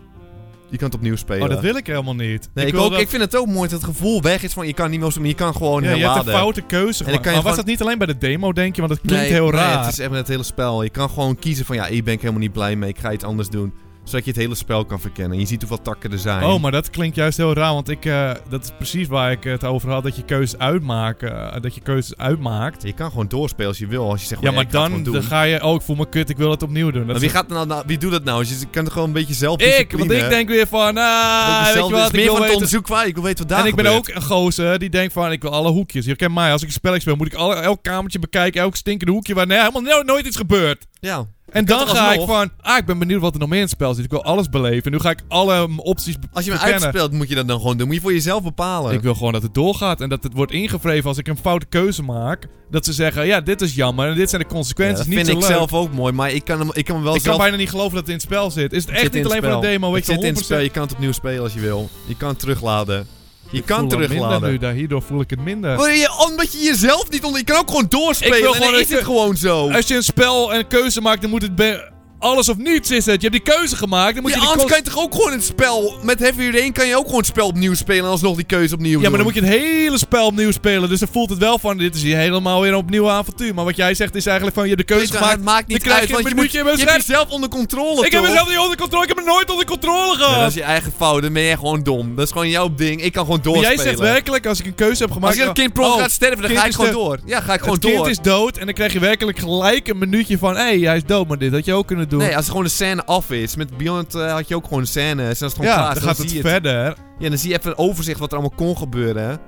je 0.70 0.76
kan 0.76 0.86
het 0.86 0.96
opnieuw 0.96 1.16
spelen. 1.16 1.42
Oh, 1.42 1.48
dat 1.48 1.60
wil 1.60 1.76
ik 1.76 1.86
helemaal 1.86 2.14
niet. 2.14 2.50
Nee, 2.54 2.66
ik, 2.66 2.76
ook, 2.76 2.90
dat- 2.90 3.00
ik 3.00 3.08
vind 3.08 3.22
het 3.22 3.36
ook 3.36 3.46
mooi 3.46 3.68
dat 3.68 3.80
het 3.80 3.84
gevoel 3.90 4.22
weg 4.22 4.42
is 4.42 4.52
van 4.52 4.66
je 4.66 4.72
kan 4.74 4.90
niet 4.90 5.00
meer, 5.00 5.12
maar 5.18 5.28
je 5.28 5.34
kan 5.34 5.54
gewoon 5.54 5.82
ja, 5.82 5.88
je 5.90 5.94
hebt 5.96 6.02
herladen. 6.06 6.32
een 6.32 6.38
foute 6.38 6.60
keuze 6.60 6.98
dan 6.98 7.06
gemaakt. 7.06 7.22
kan 7.22 7.32
je 7.32 7.38
Maar 7.38 7.46
was 7.48 7.56
dat 7.56 7.66
niet 7.66 7.80
alleen 7.82 7.98
bij 7.98 8.06
de 8.06 8.18
demo, 8.18 8.52
denk 8.52 8.74
je? 8.74 8.80
Want 8.80 8.92
het 8.92 9.02
klinkt 9.02 9.24
Nee, 9.24 9.32
heel 9.32 9.50
nee, 9.50 9.60
raar. 9.60 9.84
het 9.84 9.92
is 9.92 9.98
echt 9.98 10.10
met 10.10 10.18
het 10.18 10.28
hele 10.28 10.42
spel. 10.42 10.82
Je 10.82 10.90
kan 10.90 11.10
gewoon 11.10 11.36
kiezen 11.38 11.64
van 11.64 11.76
ja, 11.76 11.86
hier 11.86 12.02
ben 12.02 12.12
ik 12.14 12.20
helemaal 12.20 12.40
niet 12.42 12.52
blij 12.52 12.76
mee. 12.76 12.88
Ik 12.88 12.98
ga 12.98 13.12
iets 13.12 13.24
anders 13.24 13.48
doen. 13.48 13.72
Zodat 14.04 14.24
je 14.24 14.30
het 14.30 14.40
hele 14.40 14.54
spel 14.54 14.84
kan 14.84 15.00
verkennen. 15.00 15.38
Je 15.38 15.46
ziet 15.46 15.60
hoeveel 15.60 15.82
takken 15.82 16.12
er 16.12 16.18
zijn. 16.18 16.44
Oh, 16.44 16.60
maar 16.62 16.70
dat 16.72 16.90
klinkt 16.90 17.16
juist 17.16 17.36
heel 17.36 17.54
raar, 17.54 17.72
want 17.72 17.88
ik, 17.88 18.04
eh, 18.04 18.30
dat 18.48 18.62
is 18.64 18.70
precies 18.76 19.06
waar 19.08 19.30
ik 19.30 19.44
het 19.44 19.64
over 19.64 19.90
had. 19.90 20.02
Dat 20.02 20.16
je 20.16 20.22
keuzes 20.24 20.58
uitmaken, 20.58 21.52
eh, 21.54 21.60
dat 21.60 21.74
je 21.74 21.80
keuzes 21.80 22.16
uitmaakt. 22.16 22.82
Je 22.82 22.92
kan 22.92 23.10
gewoon 23.10 23.28
doorspelen 23.28 23.68
als 23.68 23.78
je 23.78 23.86
wil. 23.86 24.10
Als 24.10 24.20
je 24.20 24.26
zegt 24.26 24.42
Ja, 24.42 24.50
maar 24.50 24.62
ik 24.62 24.70
dan, 24.70 25.02
dan 25.02 25.22
ga 25.22 25.42
je, 25.42 25.62
oh, 25.64 25.74
ik 25.74 25.80
voel 25.82 25.96
me 25.96 26.08
kut, 26.08 26.28
ik 26.30 26.36
wil 26.36 26.50
het 26.50 26.62
opnieuw 26.62 26.90
doen. 26.90 27.06
Dat 27.06 27.20
wie, 27.20 27.28
gaat 27.30 27.48
nou, 27.48 27.66
nou- 27.66 27.82
wie 27.86 27.98
doet 27.98 28.10
dat 28.10 28.24
nou? 28.24 28.44
Dus 28.44 28.60
je 28.60 28.66
kan 28.70 28.84
het 28.84 28.92
gewoon 28.92 29.08
een 29.08 29.14
beetje 29.14 29.34
zelf 29.34 29.60
ik, 29.60 29.92
want 29.92 30.10
ik 30.10 30.28
denk 30.28 30.48
weer 30.48 30.66
van, 30.66 30.96
ah, 30.96 31.64
weet 31.64 31.74
je 31.74 31.80
wat, 31.92 32.06
ik 32.06 32.12
meer 32.12 32.24
wil 32.24 32.34
van 32.34 32.42
het 32.44 32.52
onderzoek 32.54 32.86
waar. 32.86 33.06
Ik 33.06 33.14
wil 33.14 33.22
weten 33.24 33.38
wat 33.38 33.48
daar 33.48 33.60
En 33.60 33.66
ik 33.66 33.74
ben 33.74 33.84
gebeurt. 33.84 34.08
ook 34.08 34.14
een 34.16 34.22
gozer 34.22 34.78
die 34.78 34.90
denkt 34.90 35.12
van, 35.12 35.32
ik 35.32 35.42
wil 35.42 35.50
alle 35.50 35.70
hoekjes. 35.70 36.04
Je 36.04 36.16
kent 36.16 36.34
mij, 36.34 36.52
als 36.52 36.60
ik 36.62 36.66
een 36.66 36.72
spelletje 36.74 37.02
speel, 37.02 37.16
moet 37.16 37.26
ik 37.26 37.34
alle, 37.34 37.54
elk 37.54 37.82
kamertje 37.82 38.18
bekijken, 38.18 38.60
elk 38.60 38.76
stinkende 38.76 39.12
hoekje 39.12 39.34
waar 39.34 39.46
nee, 39.46 39.58
helemaal 39.58 39.82
no- 39.82 40.02
nooit 40.02 40.26
iets 40.26 40.36
gebeurt. 40.36 40.86
Ja. 41.00 41.26
En 41.54 41.64
dan 41.64 41.88
ga 41.88 42.12
ik 42.12 42.20
van, 42.26 42.50
ah, 42.60 42.76
ik 42.78 42.84
ben 42.86 42.98
benieuwd 42.98 43.20
wat 43.20 43.34
er 43.34 43.40
nog 43.40 43.48
meer 43.48 43.56
in 43.58 43.64
het 43.64 43.72
spel 43.72 43.94
zit. 43.94 44.04
Ik 44.04 44.10
wil 44.10 44.24
alles 44.24 44.48
beleven. 44.48 44.90
Nu 44.92 44.98
ga 44.98 45.10
ik 45.10 45.18
alle 45.28 45.68
opties 45.76 46.14
Als 46.32 46.44
je 46.44 46.50
hem 46.50 46.58
verkennen. 46.60 46.86
uitspeelt, 46.88 47.12
moet 47.12 47.28
je 47.28 47.34
dat 47.34 47.48
dan 47.48 47.60
gewoon 47.60 47.76
doen. 47.76 47.86
Moet 47.86 47.96
je 47.96 48.02
voor 48.02 48.12
jezelf 48.12 48.42
bepalen. 48.42 48.92
Ik 48.92 49.00
wil 49.02 49.14
gewoon 49.14 49.32
dat 49.32 49.42
het 49.42 49.54
doorgaat 49.54 50.00
en 50.00 50.08
dat 50.08 50.22
het 50.22 50.32
wordt 50.34 50.52
ingevreven 50.52 51.08
als 51.08 51.18
ik 51.18 51.28
een 51.28 51.36
foute 51.36 51.66
keuze 51.66 52.02
maak. 52.02 52.46
Dat 52.70 52.84
ze 52.84 52.92
zeggen, 52.92 53.26
ja, 53.26 53.40
dit 53.40 53.60
is 53.60 53.74
jammer 53.74 54.08
en 54.08 54.14
dit 54.16 54.30
zijn 54.30 54.42
de 54.42 54.48
Ja, 54.48 54.54
consequenties. 54.54 54.98
dat 54.98 55.06
niet 55.06 55.16
vind 55.16 55.28
ik 55.28 55.34
leuk. 55.34 55.44
zelf 55.44 55.72
ook 55.72 55.92
mooi. 55.92 56.12
Maar 56.12 56.30
ik 56.32 56.44
kan 56.44 56.58
hem, 56.58 56.70
ik 56.72 56.84
kan 56.84 56.94
hem 56.94 57.04
wel 57.04 57.14
ik 57.14 57.22
kan 57.22 57.36
bijna 57.38 57.56
niet 57.56 57.70
geloven 57.70 57.90
dat 57.90 58.00
het 58.00 58.08
in 58.08 58.14
het 58.14 58.22
spel 58.22 58.50
zit. 58.50 58.72
Is 58.72 58.82
het 58.84 58.90
Het 58.92 59.00
echt 59.02 59.12
niet 59.12 59.24
alleen 59.24 59.38
voor 59.42 59.48
de 59.50 59.56
spel. 59.56 59.70
demo? 59.70 59.92
Weet 59.92 60.06
Het 60.06 60.06
je 60.06 60.12
zit 60.14 60.22
in 60.30 60.34
het 60.34 60.44
spel. 60.44 60.58
100%? 60.58 60.62
Je 60.62 60.70
kan 60.70 60.82
het 60.82 60.92
opnieuw 60.92 61.12
spelen 61.12 61.42
als 61.42 61.52
je 61.54 61.60
wil. 61.60 61.88
Je 62.06 62.16
kan 62.16 62.28
het 62.28 62.38
terugladen. 62.38 63.06
Je 63.54 63.60
Ik 63.60 63.66
kan 63.66 63.88
terugladen. 63.88 64.50
nu, 64.50 64.58
daar, 64.58 64.72
hierdoor 64.72 65.02
voel 65.02 65.20
ik 65.20 65.30
het 65.30 65.40
minder. 65.40 65.76
Wil 65.76 65.86
je, 65.86 66.24
omdat 66.28 66.52
je 66.52 66.58
jezelf 66.58 67.10
niet 67.10 67.24
onder... 67.24 67.38
Je 67.38 67.46
kan 67.46 67.56
ook 67.58 67.68
gewoon 67.68 67.86
doorspelen. 67.88 68.36
Ik 68.36 68.42
wil 68.42 68.52
en 68.52 68.58
gewoon 68.58 68.72
dan 68.72 68.80
is 68.80 68.90
het 68.90 69.04
gewoon 69.04 69.36
zo. 69.36 69.70
Als 69.70 69.86
je 69.86 69.94
een 69.94 70.02
spel 70.02 70.52
en 70.52 70.58
een 70.58 70.66
keuze 70.66 71.00
maakt, 71.00 71.20
dan 71.20 71.30
moet 71.30 71.42
het 71.42 71.56
alles 72.24 72.48
of 72.48 72.56
niets 72.56 72.90
is 72.90 73.06
het. 73.06 73.22
Je 73.22 73.28
hebt 73.28 73.44
die 73.44 73.54
keuze 73.54 73.76
gemaakt, 73.76 74.14
dan 74.14 74.22
moet 74.22 74.32
Ja, 74.32 74.36
je 74.36 74.42
die 74.42 74.50
anders 74.50 74.70
kan 74.70 74.78
je 74.78 74.90
toch 74.90 74.98
ook 75.02 75.14
gewoon 75.14 75.32
het 75.32 75.44
spel... 75.44 75.94
Met 76.02 76.18
Heavy 76.18 76.50
Rain 76.50 76.72
kan 76.72 76.86
je 76.86 76.96
ook 76.96 77.04
gewoon 77.04 77.18
het 77.18 77.26
spel 77.26 77.46
opnieuw 77.46 77.74
spelen... 77.74 78.04
en 78.04 78.10
alsnog 78.10 78.36
die 78.36 78.44
keuze 78.44 78.74
opnieuw 78.74 79.00
Ja, 79.00 79.08
maar 79.08 79.18
dan 79.18 79.26
moet 79.26 79.34
je 79.34 79.40
het 79.40 79.50
hele 79.50 79.98
spel 79.98 80.26
opnieuw 80.26 80.50
spelen. 80.50 80.88
Dus 80.88 80.98
dan 80.98 81.08
voelt 81.12 81.30
het 81.30 81.38
wel 81.38 81.58
van, 81.58 81.76
dit 81.78 81.94
is 81.94 82.02
hier 82.02 82.16
helemaal 82.16 82.60
weer 82.60 82.70
een 82.70 82.76
opnieuw 82.76 83.10
avontuur. 83.10 83.54
Maar 83.54 83.64
wat 83.64 83.76
jij 83.76 83.94
zegt 83.94 84.14
is 84.14 84.26
eigenlijk 84.26 84.56
van, 84.56 84.68
je 84.68 84.74
hebt 84.74 84.88
de 84.88 84.94
keuze 84.94 85.10
Weet 85.10 85.16
gemaakt. 85.16 85.36
het 85.36 85.44
maakt 85.44 85.66
niet 85.66 85.76
dan 85.78 85.86
krijg 85.86 86.00
uit, 86.00 86.08
je 86.08 86.16
een 86.16 86.28
je, 86.28 86.34
moet, 86.64 86.78
je 86.78 86.84
hebt 86.86 87.06
jezelf 87.06 87.28
onder 87.30 87.48
controle, 87.48 88.06
Ik 88.06 88.12
heb 88.12 88.22
mezelf 88.22 88.48
niet 88.48 88.58
onder 88.58 88.76
controle, 88.76 89.02
ik 89.02 89.08
heb 89.08 89.18
het 89.18 89.26
nooit 89.26 89.50
onder 89.50 89.66
controle 89.66 90.18
Ja, 90.18 90.24
gehad. 90.24 90.38
dat 90.40 90.48
is 90.48 90.54
je 90.54 90.62
eigen 90.62 90.92
fout, 90.96 91.22
dan 91.22 91.32
ben 91.32 91.42
je 91.42 91.56
gewoon 91.56 91.82
dom. 91.82 92.14
Dat 92.14 92.24
is 92.24 92.32
gewoon 92.32 92.48
jouw 92.48 92.74
ding. 92.74 93.02
Ik 93.02 93.12
kan 93.12 93.24
gewoon 93.24 93.40
Maar 93.44 93.52
doorspelen. 93.52 93.76
jij 93.76 93.86
zegt 93.86 93.98
werkelijk, 93.98 94.46
als 94.46 94.60
ik 94.60 94.66
een 94.66 94.74
keuze 94.74 95.02
heb 95.02 95.12
gemaakt... 95.12 95.32
Als 95.32 95.42
je 95.42 95.48
een 95.48 95.54
kind 95.54 95.72
pro 95.72 95.84
oh, 95.84 95.98
gaat 95.98 96.10
sterven, 96.10 96.36
dan 96.38 96.46
kind 96.46 96.60
ga 96.60 96.66
ik 96.66 96.72
gewoon 96.74 96.90
de- 96.90 96.96
door. 96.96 97.18
Ja, 97.26 97.40
ga 97.40 97.52
ik 97.52 97.60
gewoon 97.60 97.74
het 97.74 97.84
kind 97.84 97.96
door. 97.96 98.08
is 98.10 98.18
dood 98.18 98.56
en 98.56 98.64
dan 98.64 98.74
krijg 98.74 98.92
je 98.92 98.98
werkelijk 98.98 99.38
gelijk 99.38 99.88
een 99.88 99.98
minuutje 99.98 100.38
van... 100.38 100.56
Hé, 100.56 100.62
hey, 100.62 100.78
hij 100.78 100.96
is 100.96 101.04
dood, 101.04 101.28
maar 101.28 101.38
dit 101.38 101.52
had 101.52 101.64
je 101.64 101.72
ook 101.72 101.86
kunnen 101.86 102.08
doen. 102.08 102.13
Nee, 102.18 102.36
als 102.36 102.48
gewoon 102.48 102.62
de 102.64 102.68
scène 102.70 103.04
af 103.04 103.30
is. 103.30 103.56
Met 103.56 103.76
Beyond 103.76 104.14
eh, 104.14 104.32
had 104.32 104.48
je 104.48 104.54
ook 104.56 104.64
gewoon 104.64 104.78
een 104.80 104.86
scène. 104.86 105.22
Het 105.22 105.38
gewoon 105.38 105.66
ja, 105.66 105.74
klaar 105.74 105.86
dan 105.94 106.02
is, 106.02 106.02
gaat 106.08 106.18
het 106.18 106.32
verder. 106.40 106.96
Ja, 107.18 107.28
dan 107.28 107.38
zie 107.38 107.50
je 107.50 107.58
even 107.58 107.70
een 107.70 107.78
overzicht 107.78 108.18
wat 108.18 108.32
er 108.32 108.38
allemaal 108.38 108.56
kon 108.56 108.76
gebeuren. 108.76 109.38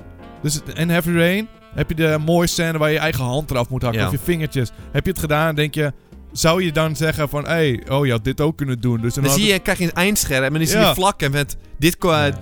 Dus 0.43 0.61
en 0.75 0.89
Heavy 0.89 1.11
Rain, 1.11 1.49
heb 1.75 1.89
je 1.89 1.95
de 1.95 2.19
mooie 2.25 2.47
scène 2.47 2.79
waar 2.79 2.89
je 2.89 2.95
je 2.95 3.01
eigen 3.01 3.25
hand 3.25 3.51
eraf 3.51 3.69
moet 3.69 3.83
hakken. 3.83 4.01
Ja. 4.01 4.07
Of 4.07 4.13
je 4.13 4.19
vingertjes. 4.25 4.71
Heb 4.93 5.05
je 5.05 5.11
het 5.11 5.21
gedaan 5.21 5.49
en 5.49 5.55
denk 5.55 5.75
je... 5.75 5.93
Zou 6.33 6.65
je 6.65 6.73
dan 6.73 6.97
zeggen 6.97 7.29
van... 7.29 7.45
Hé, 7.45 7.51
hey, 7.51 7.83
oh 7.89 8.07
je 8.07 8.13
had 8.13 8.25
dit 8.25 8.41
ook 8.41 8.57
kunnen 8.57 8.81
doen. 8.81 9.01
Dus 9.01 9.15
dan, 9.15 9.25
Dan 9.25 9.33
zie 9.33 9.43
het- 9.43 9.53
je, 9.53 9.59
krijg 9.59 9.79
je 9.79 9.85
een 9.85 9.93
eindscherm 9.93 10.45
en 10.45 10.53
dan 10.53 10.67
zie 10.67 10.79
Ja. 10.79 10.89
je 10.89 10.95
vlakken 10.95 11.31
met 11.31 11.57
dit... 11.79 11.97
qua- 11.99 12.23
Nee. 12.23 12.33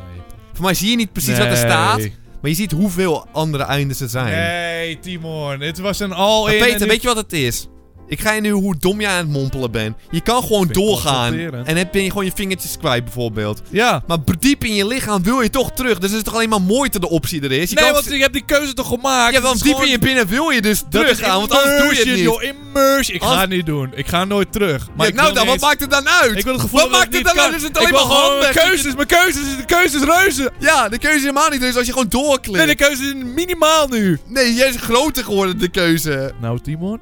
Voor 0.53 0.65
mij 0.65 0.75
zie 0.75 0.91
je 0.91 0.97
niet 0.97 1.13
precies 1.13 1.39
wat 1.39 1.47
er 1.47 1.57
staat. 1.57 1.99
Maar 2.41 2.51
je 2.51 2.55
ziet 2.55 2.73
hoeveel 2.73 3.27
andere 3.33 3.65
eindes 3.65 4.01
er 4.01 4.09
zijn. 4.09 4.33
Nee, 4.33 4.99
Timon. 4.99 5.61
Het 5.61 5.79
was 5.79 6.01
een 6.01 6.13
all-in. 6.13 6.59
Peter, 6.59 6.89
weet 6.89 7.03
je 7.03 7.09
wat 7.09 7.17
het 7.17 7.33
is? 7.33 7.69
Ik 8.09 8.21
ga 8.21 8.33
je 8.33 8.41
nu 8.41 8.51
hoe 8.51 8.77
dom 8.79 9.01
jij 9.01 9.11
aan 9.11 9.17
het 9.17 9.29
mompelen 9.29 9.71
bent. 9.71 9.97
Je 10.11 10.21
kan 10.21 10.43
gewoon 10.43 10.69
doorgaan. 10.73 11.35
En 11.39 11.75
dan 11.75 11.89
ben 11.93 12.03
je 12.03 12.09
gewoon 12.09 12.25
je 12.25 12.33
vingertjes 12.35 12.79
kwijt, 12.79 13.05
bijvoorbeeld. 13.05 13.63
Ja. 13.71 14.03
Maar 14.07 14.19
diep 14.39 14.65
in 14.65 14.75
je 14.75 14.87
lichaam 14.87 15.23
wil 15.23 15.41
je 15.41 15.51
toch 15.51 15.73
terug. 15.73 15.99
Dus 15.99 16.09
het 16.11 16.19
is 16.19 16.25
toch 16.25 16.35
alleen 16.35 16.49
maar 16.49 16.63
mooi 16.63 16.91
dat 16.91 17.01
de 17.01 17.09
optie 17.09 17.43
er 17.43 17.53
is. 17.53 17.69
Je 17.69 17.75
nee, 17.75 17.85
kan 17.85 17.93
want 17.93 18.05
je 18.05 18.19
hebt 18.21 18.33
die 18.33 18.45
keuze 18.45 18.73
toch 18.75 18.89
gemaakt? 18.89 19.35
Ja, 19.35 19.41
want 19.41 19.63
diep 19.63 19.73
gewoon- 19.73 19.85
in 19.87 19.91
je 19.91 19.99
binnen 19.99 20.27
wil 20.27 20.51
je 20.51 20.63
dus 20.63 20.83
Dat 20.91 21.03
is 21.03 21.17
teruggaan, 21.17 21.39
want 21.39 21.51
anders 21.53 21.83
doe 21.83 21.93
je 21.95 21.99
het 21.99 22.09
niet. 22.09 22.19
Joh, 22.19 22.43
immersion. 22.43 23.17
Ik 23.17 23.23
Als- 23.23 23.33
ga 23.35 23.41
het 23.41 23.51
niet 23.51 23.67
doen. 23.67 23.93
Ik 23.95 24.07
ga 24.07 24.25
nooit 24.25 24.53
terug. 24.53 24.89
Maar 24.97 25.07
Ja, 25.07 25.13
ik 25.13 25.19
nou 25.19 25.33
dan, 25.35 25.47
wat 25.47 25.61
maakt 25.61 25.81
het 25.81 25.91
dan 25.91 26.09
uit? 26.09 26.37
Ik 26.37 26.45
wil 26.45 26.53
het 26.53 26.63
gevoel 26.63 26.81
wat 26.81 26.91
dat 26.91 26.99
maakt 26.99 27.15
het 27.15 27.25
dan 27.25 27.39
uit? 27.41 27.55
Is 27.55 27.63
het 27.63 27.79
alleen 27.79 27.93
maar 27.93 28.01
handig? 28.01 28.51
keuzes. 28.51 28.95
Mijn 28.95 29.07
keuzes, 29.07 29.57
de 29.57 29.65
keuzes 29.67 30.03
reuze. 30.03 30.53
Ja, 30.59 30.89
de 30.89 30.99
keuze 30.99 31.17
is 31.17 31.23
helemaal 31.23 31.51
niet 31.51 31.61
dus 31.61 31.77
als 31.77 31.87
je 31.87 31.93
gewoon 31.93 32.09
doorklikt. 32.09 32.59
Nee, 32.59 32.67
de 32.67 32.75
keuze 32.85 33.03
is 33.03 33.15
minimaal 33.35 33.89
nu. 33.89 34.19
Nee, 34.27 34.55
jij 34.55 34.69
is 34.69 34.77
groter 34.77 35.25
geworden, 35.25 35.59
de 35.59 35.69
keuze. 35.69 36.33
Nou, 36.41 36.59
Timon. 36.63 37.01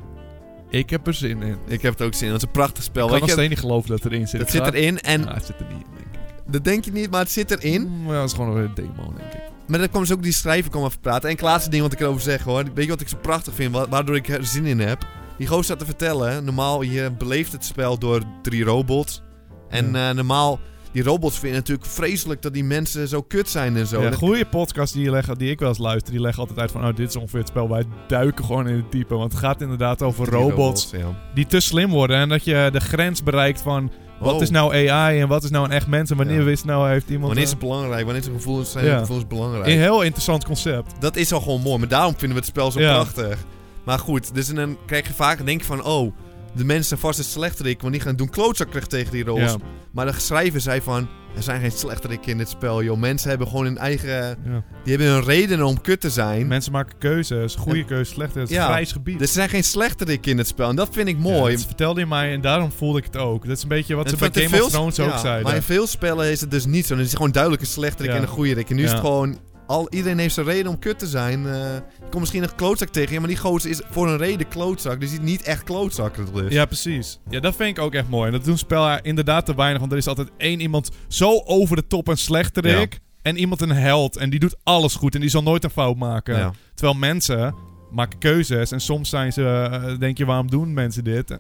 Ik 0.73 0.91
heb 0.91 1.07
er 1.07 1.15
zin 1.15 1.43
in. 1.43 1.57
Ik 1.67 1.83
heb 1.83 1.93
het 1.99 2.03
ook 2.03 2.15
zin 2.15 2.25
in, 2.27 2.33
dat 2.33 2.41
is 2.43 2.47
een 2.47 2.53
prachtig 2.53 2.83
spel. 2.83 3.05
Ik 3.05 3.11
kan 3.11 3.21
nog 3.21 3.31
steeds 3.31 3.49
niet 3.49 3.59
geloven 3.59 3.91
dat 3.91 4.05
erin 4.05 4.29
zit. 4.29 4.41
dat 4.41 4.51
zit 4.51 4.67
erin 4.67 4.99
en 5.01 5.21
Ja, 5.23 5.35
het 5.35 5.47
zit 5.47 5.57
er 5.61 5.67
niet 5.73 5.83
in, 5.85 5.95
denk 5.95 6.15
ik. 6.15 6.53
dat 6.53 6.65
denk 6.65 6.85
je 6.85 6.93
niet, 6.93 7.11
maar 7.11 7.21
het 7.21 7.31
zit 7.31 7.51
erin. 7.51 7.89
Mm, 7.89 8.07
ja, 8.07 8.13
dat 8.13 8.29
is 8.29 8.33
gewoon 8.35 8.57
een 8.57 8.75
demo, 8.75 9.13
denk 9.17 9.33
ik. 9.33 9.41
Maar 9.67 9.79
dan 9.79 9.89
kwam 9.89 10.03
dus 10.03 10.13
ook 10.13 10.23
die 10.23 10.33
schrijver 10.33 10.71
kwam 10.71 10.85
even 10.85 11.01
praten. 11.01 11.29
En 11.29 11.35
het 11.35 11.45
laatste 11.45 11.71
ding 11.71 11.83
wat 11.83 11.93
ik 11.93 12.01
erover 12.01 12.21
zeg 12.21 12.43
hoor. 12.43 12.65
Weet 12.75 12.85
je 12.85 12.91
wat 12.91 13.01
ik 13.01 13.09
zo 13.09 13.17
prachtig 13.23 13.55
vind, 13.55 13.73
wa- 13.75 13.89
waardoor 13.89 14.17
ik 14.17 14.29
er 14.29 14.45
zin 14.47 14.67
in 14.67 14.81
heb? 14.81 15.07
Die 15.39 15.47
gozer 15.47 15.65
zat 15.65 15.79
te 15.79 15.85
vertellen, 15.85 16.45
normaal 16.45 16.83
je 16.83 17.11
beleeft 17.19 17.53
het 17.53 17.65
spel 17.65 17.99
door 17.99 18.23
drie 18.43 18.65
robots. 18.65 19.23
En 19.69 19.93
Ja. 19.93 20.09
eh, 20.09 20.15
normaal, 20.17 20.61
die 20.93 21.03
robots 21.03 21.39
vinden 21.39 21.59
natuurlijk 21.59 21.89
vreselijk 21.89 22.43
dat 22.43 22.53
die 22.53 22.65
mensen 22.65 23.09
zo 23.09 23.23
kut 23.23 23.49
zijn 23.49 23.77
en 23.77 23.87
zo. 23.87 24.03
Ja, 24.03 24.11
goede 24.13 24.45
podcasts 24.47 24.95
die, 24.95 25.05
je 25.05 25.11
leggen, 25.11 25.39
die 25.39 25.51
ik 25.51 25.59
wel 25.59 25.69
eens 25.69 25.79
luister, 25.79 26.13
die 26.13 26.21
leggen 26.21 26.41
altijd 26.41 26.59
uit 26.59 26.71
van... 26.71 26.87
Oh, 26.87 26.97
dit 26.97 27.09
is 27.09 27.17
ongeveer 27.17 27.39
het 27.39 27.49
spel. 27.49 27.69
Wij 27.69 27.85
duiken 28.09 28.45
gewoon 28.45 28.69
in 28.69 28.77
het 28.77 28.93
diepe. 28.93 29.15
Want 29.15 29.33
het 29.33 29.41
gaat 29.41 29.61
inderdaad 29.61 30.03
over 30.03 30.29
robots 30.29 30.91
ja. 30.93 31.07
die 31.35 31.47
te 31.47 31.61
slim 31.61 31.91
worden. 31.91 32.17
En 32.17 32.29
dat 32.29 32.45
je 32.45 32.69
de 32.73 32.81
grens 32.81 33.23
bereikt 33.23 33.61
van... 33.61 33.91
Wat 34.21 34.35
Oh. 34.35 34.43
is 34.43 34.51
nou 34.51 34.89
AI 34.89 35.21
en 35.21 35.29
wat 35.29 35.43
is 35.45 35.51
nou 35.51 35.65
een 35.65 35.71
echt 35.71 35.87
mens? 35.87 36.11
En 36.11 36.17
wanneer 36.17 36.39
Ja. 36.39 36.45
wist 36.45 36.65
nou 36.65 36.89
heeft 36.89 37.07
iemand... 37.09 37.27
Wanneer 37.27 37.45
is 37.45 37.51
het 37.51 37.59
belangrijk? 37.59 38.05
Wanneer 38.05 38.21
is 38.23 38.27
het 38.27 38.37
gevoelens, 38.37 38.71
zijn 38.71 38.85
Ja. 38.85 38.99
gevoelens 38.99 39.27
belangrijk? 39.29 39.67
Een 39.67 39.79
heel 39.79 40.03
interessant 40.03 40.45
concept. 40.45 40.93
Dat 41.01 41.17
is 41.17 41.33
al 41.33 41.41
gewoon 41.41 41.61
mooi, 41.61 41.79
maar 41.79 41.89
daarom 41.89 42.11
vinden 42.13 42.29
we 42.29 42.35
het 42.37 42.45
spel 42.47 42.71
zo 42.71 42.81
Ja. 42.81 42.93
prachtig. 42.93 43.39
Maar 43.85 43.99
goed, 43.99 44.35
dus 44.35 44.49
dan 44.49 44.77
krijg 44.87 45.07
je 45.07 45.15
vaak, 45.15 45.47
denk 45.47 45.61
je 45.61 45.67
van, 45.67 45.85
oh, 45.85 46.13
de 46.55 46.65
mensen 46.65 46.99
vast 46.99 47.19
een 47.19 47.25
slechterik, 47.25 47.81
want 47.81 47.93
die 47.93 48.03
gaan 48.03 48.17
doen 48.17 48.31
klootzakkerig 48.31 48.87
tegen 48.87 49.13
die. 49.13 49.35
Ja. 49.35 49.57
Maar 49.93 50.07
de 50.07 50.13
schrijver 50.17 50.61
zei 50.61 50.81
van, 50.81 51.09
er 51.37 51.43
zijn 51.43 51.61
geen 51.61 51.71
slechterikken 51.73 52.31
in 52.31 52.39
dit 52.39 52.49
spel, 52.49 52.83
joh. 52.83 52.99
Mensen 52.99 53.29
hebben 53.29 53.47
gewoon 53.47 53.65
hun 53.65 53.79
eigen, 53.79 54.11
Ja. 54.45 54.65
die 54.85 54.97
hebben 54.97 55.07
een 55.07 55.23
reden 55.25 55.63
om 55.63 55.81
kut 55.81 56.01
te 56.01 56.11
zijn. 56.11 56.47
Mensen 56.47 56.73
maken 56.73 56.99
keuzes, 56.99 57.55
goede 57.55 57.85
keuzes, 57.85 58.15
slechte. 58.15 58.39
Het 58.39 58.51
is 58.51 58.57
Ja. 58.57 58.67
grijs 58.67 58.93
gebied. 58.93 59.21
er 59.21 59.27
zijn 59.29 59.49
geen 59.49 59.65
slechterikken 59.65 60.31
in 60.33 60.39
het 60.39 60.47
spel 60.47 60.69
en 60.69 60.77
dat 60.77 60.89
vind 60.93 61.09
ik 61.09 61.19
mooi. 61.19 61.55
dat 61.57 61.65
vertelde 61.67 62.01
je 62.01 62.07
mij 62.07 62.33
en 62.33 62.41
daarom 62.41 62.73
voelde 62.73 62.99
ik 62.99 63.05
het 63.05 63.17
ook. 63.17 63.47
Dat 63.47 63.57
is 63.57 63.63
een 63.63 63.69
beetje 63.69 63.95
wat 63.95 64.05
En 64.05 64.11
ze 64.11 64.31
bij 64.31 64.47
Game 64.49 64.63
of 64.65 64.71
Thrones 64.71 65.01
ook 65.01 65.19
zeiden. 65.19 65.43
Maar 65.43 65.55
in 65.55 65.63
veel 65.63 65.87
spellen 65.87 66.31
is 66.31 66.41
het 66.41 66.51
dus 66.51 66.67
niet 66.67 66.87
zo. 66.87 66.95
Dan 66.95 67.03
is 67.03 67.09
het 67.09 67.17
gewoon 67.17 67.33
duidelijk 67.33 67.63
een 67.63 67.69
slechterik 67.69 68.11
en 68.13 68.23
een 68.23 68.29
goede 68.29 68.55
rik. 68.55 68.71
En 68.71 68.77
nu 68.77 68.85
is 68.85 68.91
het 68.91 69.01
gewoon... 69.01 69.39
Al, 69.73 69.87
iedereen 69.91 70.19
heeft 70.19 70.35
zijn 70.35 70.47
reden 70.47 70.71
om 70.71 70.79
kut 70.79 70.99
te 70.99 71.07
zijn. 71.07 71.47
Eh, 71.47 71.53
je 71.75 71.83
komt 72.01 72.19
misschien 72.19 72.43
een 72.43 72.55
klootzak 72.55 72.89
tegen 72.89 73.13
je, 73.13 73.19
maar 73.19 73.29
die 73.29 73.39
gozer 73.39 73.71
is 73.71 73.81
voor 73.91 74.09
een 74.09 74.17
reden 74.17 74.49
klootzak. 74.49 75.01
Dus 75.01 75.11
die 75.11 75.19
is 75.19 75.25
niet 75.25 75.43
echt 75.43 75.63
klootzak. 75.63 76.35
Dus. 76.35 76.53
Ja, 76.53 76.65
precies. 76.65 77.21
Ja, 77.31 77.41
dat 77.41 77.57
vind 77.57 77.77
ik 77.77 77.85
ook 77.85 77.95
echt 77.95 78.09
mooi. 78.09 78.27
En 78.27 78.33
dat 78.33 78.45
doen 78.45 78.59
spellen 78.59 79.03
inderdaad 79.03 79.47
te 79.47 79.55
weinig. 79.55 79.81
Want 79.81 79.93
er 79.93 79.99
is 79.99 80.07
altijd 80.07 80.31
één 80.37 80.61
iemand 80.61 80.91
zo 81.09 81.43
over 81.45 81.77
de 81.77 81.87
top 81.87 82.09
en 82.09 82.17
slechterik. 82.17 83.01
En 83.23 83.37
iemand 83.37 83.61
een 83.61 83.73
held. 83.73 84.17
En 84.17 84.31
die 84.31 84.41
doet 84.41 84.57
alles 84.63 84.95
goed. 84.95 85.15
En 85.15 85.21
die 85.21 85.31
zal 85.31 85.43
nooit 85.43 85.65
een 85.65 85.71
fout 85.71 85.97
maken. 85.97 86.37
Ja. 86.37 86.53
Terwijl 86.75 86.99
mensen 86.99 87.55
maken 87.91 88.19
keuzes. 88.19 88.71
En 88.71 88.81
soms 88.81 89.09
zijn 89.09 89.33
ze... 89.33 89.69
eh, 89.73 89.99
denk 89.99 90.19
je, 90.19 90.25
waarom 90.25 90.51
doen 90.51 90.73
mensen 90.75 91.05
dit? 91.05 91.39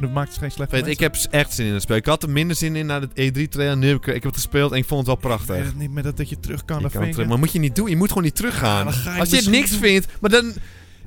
Dat 0.00 0.10
maakt 0.12 0.38
geen 0.38 0.50
slechte 0.50 0.76
Weet, 0.76 0.86
ik 0.86 0.98
heb 1.00 1.16
echt 1.30 1.52
zin 1.52 1.66
in 1.66 1.72
het 1.72 1.82
spel. 1.82 1.96
Ik 1.96 2.06
had 2.06 2.22
er 2.22 2.30
minder 2.30 2.56
zin 2.56 2.76
in 2.76 2.86
na 2.86 3.00
de 3.00 3.08
E3-trailer. 3.08 3.76
Nu 3.76 3.86
heb 3.88 3.96
ik, 3.96 4.06
ik 4.06 4.12
heb 4.12 4.22
het 4.22 4.34
gespeeld 4.34 4.72
en 4.72 4.78
ik 4.78 4.84
vond 4.84 5.06
het 5.06 5.06
wel 5.06 5.16
Ik 5.16 5.36
prachtig. 5.36 5.56
weet 5.56 5.64
het 5.66 5.78
niet 5.78 5.90
meer 5.90 6.02
dat, 6.02 6.16
dat 6.16 6.28
je 6.28 6.40
terug 6.40 6.64
kan. 6.64 6.80
Je 6.80 6.90
kan 6.90 7.02
ik 7.02 7.12
terug, 7.12 7.28
maar 7.28 7.38
moet 7.38 7.52
je 7.52 7.58
niet 7.58 7.76
doen. 7.76 7.88
Je 7.88 7.96
moet 7.96 8.08
gewoon 8.08 8.24
niet 8.24 8.34
teruggaan. 8.34 8.86
Ja, 9.04 9.16
Als 9.18 9.30
je 9.30 9.36
het 9.36 9.46
niks 9.50 9.76
vindt, 9.76 10.06
maar 10.20 10.30
dan... 10.30 10.52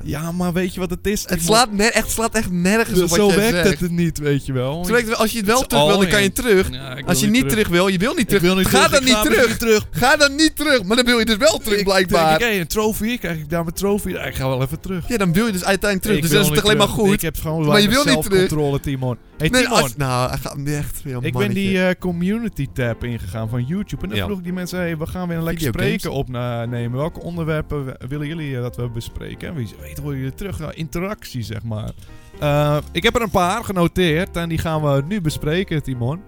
Ja, 0.03 0.31
maar 0.31 0.53
weet 0.53 0.73
je 0.73 0.79
wat 0.79 0.89
het 0.89 1.07
is? 1.07 1.23
Het 1.29 1.41
slaat, 1.41 1.71
ne- 1.71 1.83
echt, 1.83 2.11
slaat 2.11 2.35
echt 2.35 2.51
nergens 2.51 3.01
op 3.01 3.09
wat 3.09 3.19
Zo 3.19 3.27
werkt 3.35 3.67
zegt. 3.67 3.79
het 3.79 3.91
niet, 3.91 4.17
weet 4.19 4.45
je 4.45 4.53
wel. 4.53 4.87
Werkt 4.87 5.15
als 5.15 5.31
je 5.31 5.37
het 5.37 5.47
wel 5.47 5.59
It's 5.59 5.67
terug 5.67 5.85
wil, 5.87 5.97
dan 5.99 6.07
kan 6.09 6.23
je 6.23 6.31
terug. 6.31 6.69
Ja, 6.71 6.99
Als 7.05 7.19
je 7.19 7.27
niet 7.27 7.49
terug 7.49 7.67
wil, 7.67 7.87
je 7.87 7.97
wil 7.97 8.13
niet 8.13 8.27
terug. 8.27 8.41
wil 8.41 8.55
niet 8.55 8.67
ga 8.67 8.77
terug, 8.85 8.91
dan 8.91 9.03
niet 9.03 9.13
ga 9.13 9.21
terug. 9.23 9.47
niet 9.47 9.59
terug. 9.59 9.87
Ga 9.91 10.15
dan 10.15 10.35
niet 10.35 10.55
terug. 10.55 10.83
Maar 10.83 10.95
dan 10.97 11.05
wil 11.05 11.19
je 11.19 11.25
dus 11.25 11.37
wel 11.37 11.57
terug, 11.57 11.77
Ik 11.77 11.83
blijkbaar. 11.83 12.39
denk, 12.39 12.59
een 12.59 12.67
trofee, 12.67 13.17
krijg 13.17 13.37
ik 13.37 13.49
daar 13.49 13.63
mijn 13.63 13.75
trofee? 13.75 14.13
Ja, 14.13 14.23
ik 14.23 14.35
ga 14.35 14.47
wel 14.47 14.61
even 14.61 14.79
terug. 14.79 15.07
Ja, 15.07 15.17
dan 15.17 15.33
wil 15.33 15.45
je 15.45 15.51
dus 15.51 15.63
uiteindelijk 15.63 16.01
terug. 16.01 16.15
Ik 16.17 16.21
dus 16.21 16.31
dan 16.31 16.39
is 16.41 16.45
het 16.45 16.55
niet 16.55 16.63
alleen 16.65 16.77
maar 16.77 16.87
goed. 16.87 17.13
Ik 17.13 17.21
heb 17.21 17.37
gewoon 17.41 17.65
Maar 17.65 17.81
je 17.81 17.89
wil 17.89 18.03
niet 18.05 18.21
terug. 18.23 18.23
zelfcontrole, 18.39 18.79
Timon. 18.79 19.17
Hey, 19.37 19.49
Nee, 19.49 19.61
Timon, 19.63 19.81
als- 19.81 19.95
nou, 19.95 20.29
hij 20.29 20.37
gaat 20.37 20.57
nu 20.57 20.73
echt 20.75 21.01
een 21.05 21.21
ik 21.23 21.33
ben 21.37 21.53
die 21.53 21.83
eh, 21.85 21.95
community 21.99 22.67
tab 22.73 23.03
ingegaan 23.03 23.49
van 23.49 23.65
YouTube. 23.65 24.03
En 24.03 24.09
dan 24.09 24.17
vroeg 24.17 24.37
ik 24.37 24.43
die 24.43 24.53
mensen, 24.53 24.79
hey, 24.79 24.97
we 24.97 25.05
gaan 25.07 25.27
weer 25.27 25.37
een 25.37 25.43
lekker 25.43 25.67
spreken 25.67 26.11
opnemen. 26.11 26.91
Welke 26.91 27.19
onderwerpen 27.19 27.95
willen 28.07 28.27
jullie 28.27 28.55
eh, 28.55 28.61
dat 28.61 28.75
we 28.75 28.89
bespreken? 28.89 29.47
En 29.47 29.55
wie 29.55 29.67
weet 29.83 29.97
horen 29.97 30.17
jullie 30.17 30.33
terug. 30.33 30.73
Interactie, 30.75 31.41
zeg 31.43 31.63
maar. 31.63 31.91
Eh, 32.39 32.77
ik 32.91 33.03
heb 33.03 33.15
er 33.15 33.21
een 33.21 33.29
paar 33.29 33.63
genoteerd 33.63 34.37
en 34.37 34.49
die 34.49 34.57
gaan 34.57 34.81
we 34.81 35.03
nu 35.07 35.21
bespreken, 35.21 35.83
Timon. 35.83 36.21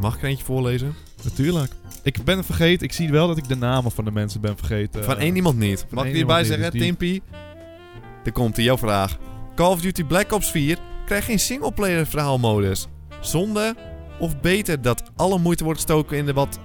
Mag 0.00 0.14
ik 0.16 0.22
er 0.22 0.28
eentje 0.28 0.44
voorlezen? 0.44 0.94
Natuurlijk. 1.24 1.72
Ik 2.02 2.24
ben 2.24 2.44
vergeten. 2.44 2.86
Ik 2.86 2.92
zie 2.92 3.10
wel 3.10 3.26
dat 3.26 3.36
ik 3.36 3.48
de 3.48 3.56
namen 3.56 3.90
van 3.90 4.04
de 4.04 4.10
mensen 4.10 4.40
ben 4.40 4.56
vergeten. 4.56 5.04
Van 5.04 5.18
één 5.18 5.36
iemand 5.36 5.58
niet. 5.58 5.86
Mag 5.90 6.04
ik 6.04 6.14
hierbij 6.14 6.44
zeggen, 6.44 6.70
dus 6.70 6.80
die- 6.80 6.82
Timpy? 6.82 7.20
Er 8.24 8.32
komt 8.32 8.58
ie, 8.58 8.64
jouw 8.64 8.78
vraag. 8.78 9.18
Call 9.54 9.70
of 9.70 9.80
Duty 9.80 10.04
Black 10.04 10.32
Ops 10.32 10.50
4 10.50 10.78
krijgt 11.06 11.26
geen 11.26 11.38
singleplayer 11.38 12.06
verhaalmodus. 12.06 12.86
Zonde 13.20 13.74
of 14.18 14.40
beter 14.40 14.82
dat 14.82 15.02
alle 15.16 15.38
moeite 15.38 15.64
wordt 15.64 15.78
gestoken 15.80 16.16
in 16.16 16.26
de 16.26 16.32
wat 16.32 16.58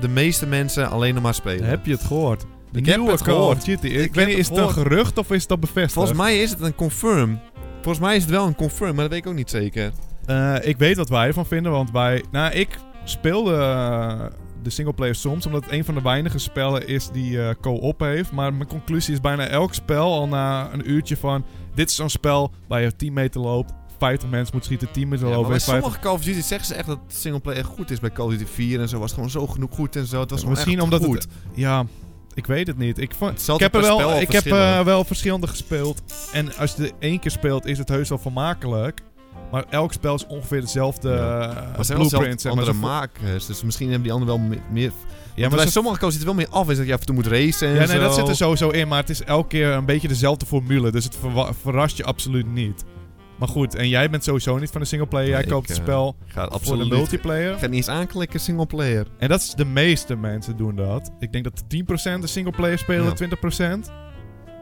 de 0.00 0.08
meeste 0.08 0.46
mensen 0.46 0.90
alleen 0.90 1.14
nog 1.14 1.22
maar 1.22 1.34
spelen? 1.34 1.68
Heb 1.68 1.86
je 1.86 1.92
het 1.92 2.04
gehoord? 2.04 2.44
De 2.72 2.78
Ik 2.78 2.86
heb 2.86 2.96
nieuwe 2.96 3.12
het 3.12 3.22
Call 3.22 3.34
of 3.34 3.40
gehoord. 3.40 3.64
Duty. 3.64 3.86
Ik, 3.86 3.92
Ik 3.92 3.98
weet 3.98 4.14
heb 4.14 4.26
niet, 4.26 4.28
het 4.28 4.38
is 4.38 4.48
het 4.48 4.58
een 4.58 4.70
gerucht 4.70 5.18
of 5.18 5.30
is 5.30 5.46
dat 5.46 5.60
bevestigd? 5.60 5.92
Volgens 5.92 6.18
mij 6.18 6.40
is 6.42 6.50
het 6.50 6.60
een 6.60 6.74
confirm. 6.74 7.40
Volgens 7.74 7.98
mij 8.04 8.16
is 8.16 8.22
het 8.22 8.30
wel 8.30 8.46
een 8.46 8.54
confirm, 8.54 8.94
maar 8.94 9.04
dat 9.04 9.12
weet 9.12 9.22
ik 9.24 9.26
ook 9.26 9.34
niet 9.34 9.50
zeker. 9.50 9.92
Eh, 10.26 10.54
ik 10.62 10.76
weet 10.76 10.96
wat 10.96 11.08
wij 11.08 11.26
ervan 11.26 11.46
vinden, 11.46 11.72
want 11.72 11.90
wij... 11.90 12.24
Nou, 12.30 12.52
ik 12.52 12.78
speelde 13.04 13.54
eh, 13.54 14.20
de 14.62 14.70
singleplayer 14.70 15.14
soms, 15.14 15.46
omdat 15.46 15.64
het 15.64 15.72
een 15.72 15.84
van 15.84 15.94
de 15.94 16.02
weinige 16.02 16.38
spellen 16.38 16.86
is 16.88 17.08
die 17.10 17.42
eh, 17.42 17.54
co-op 17.60 18.00
heeft. 18.00 18.32
Maar 18.32 18.54
mijn 18.54 18.68
conclusie 18.68 19.12
is 19.14 19.20
bijna 19.20 19.46
elk 19.46 19.74
spel 19.74 20.12
al 20.12 20.28
na 20.28 20.68
een 20.72 20.90
uurtje 20.90 21.16
van... 21.16 21.44
Dit 21.74 21.88
is 21.88 21.94
zo'n 21.96 22.10
spel 22.10 22.52
waar 22.68 22.80
je 22.80 22.96
10 22.96 23.12
meter 23.12 23.40
loopt, 23.40 23.72
50 23.98 24.28
mensen 24.30 24.54
moet 24.54 24.64
schieten, 24.64 24.90
10 24.92 25.08
meter 25.08 25.26
Ja, 25.26 25.32
lopen... 25.32 25.48
bij 25.48 25.56
en 25.58 25.62
50 25.62 25.82
sommige 25.82 26.02
Call 26.06 26.14
of 26.14 26.22
Duty 26.24 26.40
zeggen 26.40 26.66
ze 26.66 26.74
echt 26.74 26.86
dat 26.86 26.98
singleplayer 27.06 27.64
goed 27.64 27.90
is. 27.90 28.00
Bij 28.00 28.10
Call 28.10 28.26
of 28.26 28.32
Duty 28.32 28.44
4 28.46 28.80
en 28.80 28.88
zo 28.88 28.94
was 28.98 29.04
het 29.04 29.14
gewoon 29.14 29.30
zo 29.30 29.46
genoeg 29.46 29.74
goed 29.74 29.96
en 29.96 30.06
zo. 30.06 30.20
Het 30.20 30.30
was 30.30 30.38
gewoon 30.38 30.54
Misschien 30.54 30.74
echt 30.74 30.84
omdat 30.84 31.04
goed. 31.04 31.14
het... 31.22 31.28
Ja, 31.54 31.84
ik 32.34 32.46
weet 32.46 32.66
het 32.66 32.78
niet. 32.78 32.98
Ik, 32.98 33.12
vond, 33.18 33.30
Het 33.30 33.48
ik 33.48 33.60
heb 33.60 33.74
er 33.74 33.80
wel, 33.80 34.20
ik 34.20 34.32
heb 34.32 34.46
eh, 34.46 34.80
wel 34.80 35.04
verschillende 35.04 35.46
gespeeld. 35.46 36.02
En 36.32 36.56
als 36.56 36.74
je 36.76 36.82
er 36.84 36.90
één 36.98 37.18
keer 37.18 37.30
speelt, 37.30 37.66
is 37.66 37.78
het 37.78 37.88
heus 37.88 38.08
wel 38.08 38.18
vermakelijk. 38.18 39.00
Maar 39.50 39.64
elk 39.70 39.92
spel 39.92 40.14
is 40.14 40.26
ongeveer 40.26 40.60
dezelfde 40.60 41.08
Ja. 41.10 41.40
eh, 41.50 41.56
Maar 41.56 41.86
wel 41.86 42.08
blueprint. 42.08 42.46
andere 42.46 42.72
makers. 42.72 43.46
Dus 43.46 43.62
misschien 43.62 43.86
hebben 43.90 44.02
die 44.08 44.12
anderen 44.12 44.38
wel 44.38 44.48
me- 44.48 44.58
meer... 44.72 44.92
Ja, 45.34 45.48
maar 45.48 45.56
bij 45.56 45.66
ze- 45.66 45.72
sommige 45.72 45.98
Call 45.98 46.10
zit 46.10 46.20
er 46.20 46.26
wel 46.26 46.34
meer 46.34 46.48
af. 46.50 46.70
Is 46.70 46.76
dat 46.76 46.86
je 46.86 46.92
af 46.92 47.00
en 47.00 47.06
toe 47.06 47.14
moet 47.14 47.26
racen 47.26 47.68
en 47.68 47.74
ja, 47.74 47.78
nee, 47.78 47.88
zo. 47.88 47.98
dat 48.00 48.14
zit 48.14 48.28
er 48.28 48.36
sowieso 48.36 48.68
in. 48.68 48.88
Maar 48.88 48.98
het 49.00 49.10
is 49.10 49.22
elke 49.24 49.48
keer 49.48 49.70
een 49.70 49.84
beetje 49.84 50.08
dezelfde 50.08 50.46
formule. 50.46 50.90
Dus 50.90 51.04
het 51.04 51.16
verrast 51.62 51.96
je 51.96 52.04
absoluut 52.04 52.52
niet. 52.52 52.84
Maar 53.42 53.50
goed, 53.50 53.74
en 53.74 53.88
jij 53.88 54.10
bent 54.10 54.24
sowieso 54.24 54.58
niet 54.58 54.70
van 54.70 54.80
de 54.80 54.86
singleplayer. 54.86 55.28
Jij 55.28 55.44
koopt 55.44 55.68
het 55.68 55.78
eh, 55.78 55.84
spel 55.84 56.16
voor 56.50 56.78
de 56.78 56.84
multiplayer. 56.84 57.52
Ik 57.52 57.58
ga 57.58 57.66
niet 57.66 57.74
eens 57.74 57.88
aanklikken 57.88 58.40
singleplayer. 58.40 59.06
En 59.18 59.28
dat 59.28 59.40
is 59.40 59.54
de 59.54 59.64
meeste 59.64 60.16
mensen 60.16 60.56
doen 60.56 60.76
dat. 60.76 61.10
Ik 61.18 61.32
denk 61.32 61.44
dat 61.44 61.62
10% 61.62 62.20
de 62.20 62.26
singleplayer 62.26 62.78
spelen, 62.78 63.04
Ja. 63.04 63.14
20%. 63.14 63.90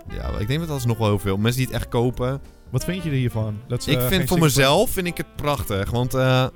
Ja, 0.08 0.38
ik 0.38 0.46
denk 0.46 0.60
dat 0.60 0.68
dat 0.68 0.78
is 0.78 0.84
nog 0.84 0.98
wel 0.98 1.06
heel 1.06 1.18
veel. 1.18 1.36
Mensen 1.36 1.60
die 1.60 1.66
het 1.66 1.76
echt 1.76 1.88
kopen. 1.88 2.40
Wat 2.70 2.84
vind 2.84 3.02
je 3.02 3.10
er 3.10 3.16
hiervan? 3.16 3.60
Dat 3.68 3.82
ze, 3.82 3.90
ik 3.90 4.00
vind 4.00 4.28
voor 4.28 4.38
mezelf 4.38 4.90
vind 4.90 5.06
ik 5.06 5.16
het 5.16 5.36
prachtig. 5.36 5.90
Want 5.90 6.14
eh, 6.14 6.46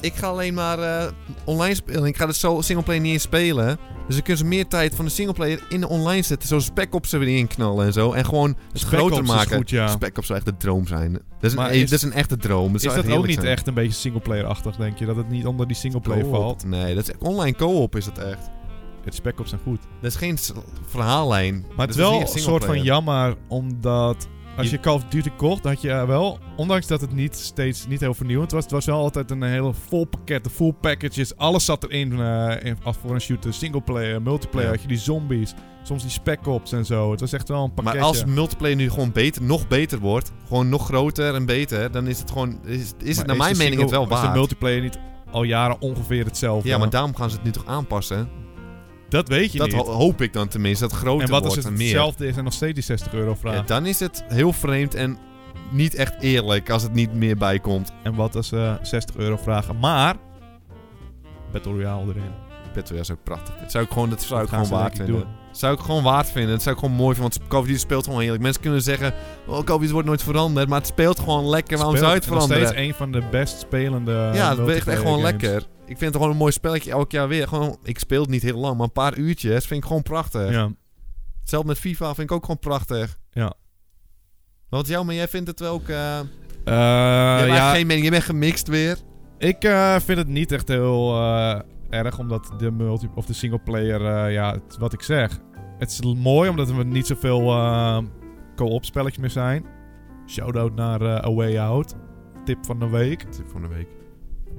ik 0.00 0.14
ga 0.14 0.26
alleen 0.26 0.54
maar 0.54 0.78
eh, 0.78 1.10
online 1.44 1.74
spelen. 1.74 2.04
Ik 2.04 2.16
ga 2.16 2.26
de 2.26 2.34
zo 2.34 2.60
singleplayer 2.60 3.00
niet 3.02 3.12
eens 3.12 3.22
spelen. 3.22 3.66
Dus 4.06 4.16
dan 4.16 4.24
kunnen 4.24 4.42
ze 4.42 4.48
meer 4.48 4.66
tijd 4.66 4.94
van 4.94 5.04
de 5.04 5.10
singleplayer 5.10 5.62
in 5.68 5.80
de 5.80 5.88
online 5.88 6.22
zetten. 6.22 6.48
Zo 6.48 6.58
Spec 6.58 6.94
Ops 6.94 7.12
er 7.12 7.18
weer 7.18 7.38
in 7.38 7.46
knallen 7.46 7.86
en 7.86 7.92
zo. 7.92 8.12
En 8.12 8.24
gewoon 8.24 8.56
het 8.72 8.80
Spec 8.80 8.98
groter 8.98 9.18
Ops 9.18 9.28
is 9.28 9.34
maken. 9.34 9.56
goed, 9.56 9.70
ja. 9.70 9.88
Spec 9.88 10.18
Ops 10.18 10.26
zou 10.26 10.38
echt 10.38 10.48
de 10.48 10.56
droom 10.56 10.86
zijn. 10.86 11.12
Dat 11.12 11.22
is, 11.40 11.50
een, 11.52 11.58
Maar 11.58 11.72
is- 11.74 11.90
dat 11.90 11.98
is 11.98 12.04
een 12.04 12.12
echte 12.12 12.36
droom. 12.36 12.74
Is 12.74 12.82
zou 12.82 13.02
dat 13.02 13.10
ook 13.16 13.26
niet 13.26 13.34
zijn. 13.34 13.46
echt 13.46 13.66
een 13.66 13.74
beetje 13.74 13.92
singleplayer-achtig, 13.92 14.76
denk 14.76 14.98
je? 14.98 15.06
Dat 15.06 15.16
het 15.16 15.28
niet 15.28 15.46
onder 15.46 15.66
die 15.66 15.76
singleplayer 15.76 16.26
valt? 16.28 16.64
Nee, 16.64 16.94
dat 16.94 17.08
is 17.08 17.14
online 17.18 17.56
co-op 17.56 17.96
is 17.96 18.06
het 18.06 18.18
echt. 18.18 18.50
Het 19.04 19.14
spec 19.16 19.40
op 19.40 19.46
zijn 19.46 19.60
goed. 19.64 19.80
Dat 20.00 20.10
is 20.10 20.16
geen 20.16 20.38
verhaallijn. 20.86 21.64
Maar 21.76 21.86
het 21.86 21.96
is 21.96 22.02
Dat 22.02 22.10
wel 22.10 22.20
een 22.20 22.26
soort 22.40 22.64
van 22.64 22.82
jammer, 22.82 23.36
omdat... 23.48 24.28
Als 24.58 24.70
Je- 24.70 24.80
Call 24.80 24.94
of 24.94 25.04
Duty 25.04 25.30
kocht, 25.36 25.64
had 25.64 25.80
je 25.82 26.06
wel... 26.06 26.38
Ondanks 26.56 26.86
dat 26.86 27.00
het 27.00 27.12
niet 27.12 27.36
steeds 27.36 27.86
niet 27.86 28.00
heel 28.00 28.14
vernieuwend 28.14 28.50
was... 28.52 28.62
Het 28.62 28.72
was 28.72 28.84
wel 28.86 28.98
altijd 28.98 29.30
een 29.30 29.42
hele 29.42 29.72
vol 29.88 30.04
pakket, 30.04 30.44
de 30.44 30.50
full 30.50 30.72
packages. 30.80 31.36
Alles 31.36 31.64
zat 31.64 31.84
erin 31.84 32.20
eh, 32.20 32.54
in- 32.62 32.76
als 32.82 32.96
voor 32.96 33.14
een 33.14 33.20
shooter. 33.20 33.54
Singleplayer, 33.54 34.22
multiplayer, 34.22 34.66
Ja. 34.68 34.72
had 34.72 34.82
je 34.82 34.88
die 34.88 34.98
zombies. 34.98 35.54
Soms 35.82 36.02
die 36.02 36.10
spec 36.10 36.46
ops 36.46 36.72
en 36.72 36.84
zo. 36.86 37.10
Het 37.10 37.20
was 37.20 37.32
echt 37.32 37.48
wel 37.48 37.64
een 37.64 37.74
pakketje. 37.74 37.98
Maar 37.98 38.08
als 38.08 38.24
multiplayer 38.24 38.76
nu 38.76 38.90
gewoon 38.90 39.12
beter, 39.12 39.42
nog 39.42 39.68
beter 39.68 39.98
wordt, 39.98 40.32
gewoon 40.48 40.68
nog 40.68 40.84
groter 40.86 41.34
en 41.34 41.46
beter, 41.46 41.90
dan 41.90 42.06
is 42.06 42.18
het 42.18 42.30
gewoon, 42.30 42.58
is, 42.64 42.92
is 43.02 43.16
het 43.16 43.26
naar 43.26 43.36
mijn 43.36 43.56
mening 43.56 43.80
het 43.80 43.90
wel 43.90 44.00
single- 44.00 44.16
Is 44.16 44.20
waard. 44.22 44.32
de 44.34 44.38
multiplayer 44.38 44.82
niet 44.82 44.98
al 45.30 45.42
jaren 45.42 45.80
ongeveer 45.80 46.24
hetzelfde? 46.24 46.68
ja, 46.68 46.78
maar 46.78 46.90
daarom 46.90 47.16
gaan 47.16 47.30
ze 47.30 47.36
het 47.36 47.44
nu 47.44 47.50
toch 47.50 47.66
aanpassen? 47.66 48.28
Dat 49.08 49.28
weet 49.28 49.52
je 49.52 49.58
Dat 49.58 49.66
niet. 49.68 49.76
ho- 49.76 49.92
hoop 49.92 50.22
ik 50.22 50.32
dan 50.32 50.48
tenminste, 50.48 50.82
dat 50.84 50.90
het 50.92 51.00
groter 51.00 51.24
en 51.24 51.30
wat 51.30 51.44
als 51.44 51.54
wordt 51.54 51.68
het 51.68 51.76
meer. 51.78 51.86
hetzelfde 51.86 52.26
is 52.26 52.36
en 52.36 52.44
nog 52.44 52.52
steeds 52.52 52.74
die 52.74 52.82
60 52.82 53.12
euro 53.12 53.34
vraag? 53.34 53.54
Ja, 53.54 53.62
dan 53.62 53.86
is 53.86 54.00
het 54.00 54.24
heel 54.28 54.52
vreemd 54.52 54.94
en 54.94 55.18
niet 55.70 55.94
echt 55.94 56.14
eerlijk 56.20 56.70
als 56.70 56.82
het 56.82 56.92
niet 56.92 57.14
meer 57.14 57.36
bijkomt. 57.36 57.92
En 58.02 58.14
wat 58.14 58.36
als 58.36 58.48
ze 58.48 58.76
60 58.82 59.16
euro 59.16 59.36
vragen, 59.36 59.78
maar... 59.78 60.16
Battle 61.52 61.72
Royale 61.72 62.00
erin. 62.08 62.22
Battle 62.64 62.82
Royale 62.82 63.00
is 63.00 63.10
ook 63.10 63.22
prachtig. 63.24 63.54
Dat 63.60 63.70
zou 63.70 63.84
ik 63.84 63.90
gewoon, 63.90 64.10
dat 64.10 64.22
zou 64.22 64.40
Dat 64.40 64.48
ik 64.48 64.54
gewoon 64.54 64.80
waard 64.80 64.96
vinden. 64.96 65.24
Zou 65.52 65.74
ik 65.74 65.80
gewoon 65.80 66.02
waard 66.02 66.30
vinden. 66.30 66.50
Dat 66.50 66.62
zou 66.62 66.74
ik 66.74 66.80
gewoon 66.80 66.96
mooi 66.96 67.14
vinden, 67.14 67.32
want 67.38 67.50
Call 67.50 67.60
of 67.60 67.66
Duty 67.66 67.78
speelt 67.78 68.04
gewoon 68.04 68.20
heerlijk. 68.20 68.42
Mensen 68.42 68.62
kunnen 68.62 68.82
zeggen, 68.82 69.14
oh, 69.46 69.58
Call 69.64 69.74
of 69.74 69.80
Duty 69.80 69.92
wordt 69.92 70.08
nooit 70.08 70.22
veranderd, 70.22 70.68
maar 70.68 70.78
het 70.78 70.86
speelt 70.86 71.18
gewoon 71.18 71.48
lekker. 71.48 71.76
Waarom 71.76 71.96
zou 71.96 72.08
je 72.08 72.14
het 72.14 72.24
Speelt- 72.24 72.40
en 72.42 72.48
nog 72.48 72.56
veranderen? 72.56 72.84
steeds 72.84 72.98
een 73.00 73.12
van 73.12 73.12
de 73.12 73.22
best 73.30 73.58
spelende 73.60 74.30
Ja, 74.34 74.48
het 74.56 74.64
weegt 74.64 74.88
echt 74.88 75.00
gewoon 75.00 75.20
lekker. 75.22 75.62
Ik 75.88 75.98
vind 75.98 76.00
het 76.00 76.14
gewoon 76.16 76.30
een 76.30 76.36
mooi 76.36 76.52
spelletje 76.52 76.90
elk 76.90 77.10
jaar 77.12 77.28
weer. 77.28 77.48
Gewoon, 77.48 77.78
ik 77.82 77.98
speel 77.98 78.20
het 78.20 78.30
niet 78.30 78.42
heel 78.42 78.58
lang, 78.58 78.76
maar 78.76 78.86
een 78.86 78.92
paar 78.92 79.16
uurtjes 79.18 79.66
vind 79.66 79.80
ik 79.82 79.86
gewoon 79.86 80.02
prachtig. 80.02 80.50
Ja. 80.50 80.70
Hetzelfde 81.40 81.68
met 81.68 81.78
FIFA 81.78 82.06
vind 82.14 82.30
ik 82.30 82.36
ook 82.36 82.42
gewoon 82.42 82.58
prachtig. 82.58 83.18
Ja. 83.30 83.52
Wat 84.68 84.86
jou, 84.86 85.04
maar 85.04 85.14
jij 85.14 85.28
vindt 85.28 85.48
het 85.48 85.60
wel 85.60 85.72
ook... 85.72 85.88
eh 85.88 86.18
Eh, 86.64 87.36
hebt 87.38 87.52
ja, 87.52 87.72
geen 87.72 87.86
mening, 87.86 88.04
je 88.04 88.10
bent 88.10 88.22
gemixt 88.22 88.68
weer. 88.68 88.98
ik 89.38 89.64
eh, 89.64 89.96
vind 90.00 90.18
het 90.18 90.28
niet 90.28 90.52
echt 90.52 90.68
heel 90.68 91.16
erg, 91.90 92.18
omdat 92.18 92.52
de 92.58 92.70
multi 92.70 93.08
of 93.14 93.26
de 93.26 93.32
singleplayer, 93.32 94.30
ja, 94.30 94.52
het- 94.52 94.76
wat 94.78 94.92
ik 94.92 95.02
zeg. 95.02 95.38
Het 95.78 95.90
is 95.90 96.00
mooi, 96.14 96.50
omdat 96.50 96.68
er 96.68 96.84
niet 96.86 97.06
zoveel 97.06 97.40
co-op 98.56 98.84
spelletjes 98.84 99.20
meer 99.20 99.30
zijn. 99.30 99.64
Shoutout 100.26 100.74
naar 100.74 101.00
eh, 101.00 101.24
A 101.24 101.32
Way 101.32 101.58
Out. 101.58 101.94
Tip 102.44 102.58
van 102.66 102.78
de 102.78 102.88
week. 102.88 103.20
Tip 103.22 103.48
van 103.48 103.62
de 103.62 103.68
week. 103.68 103.88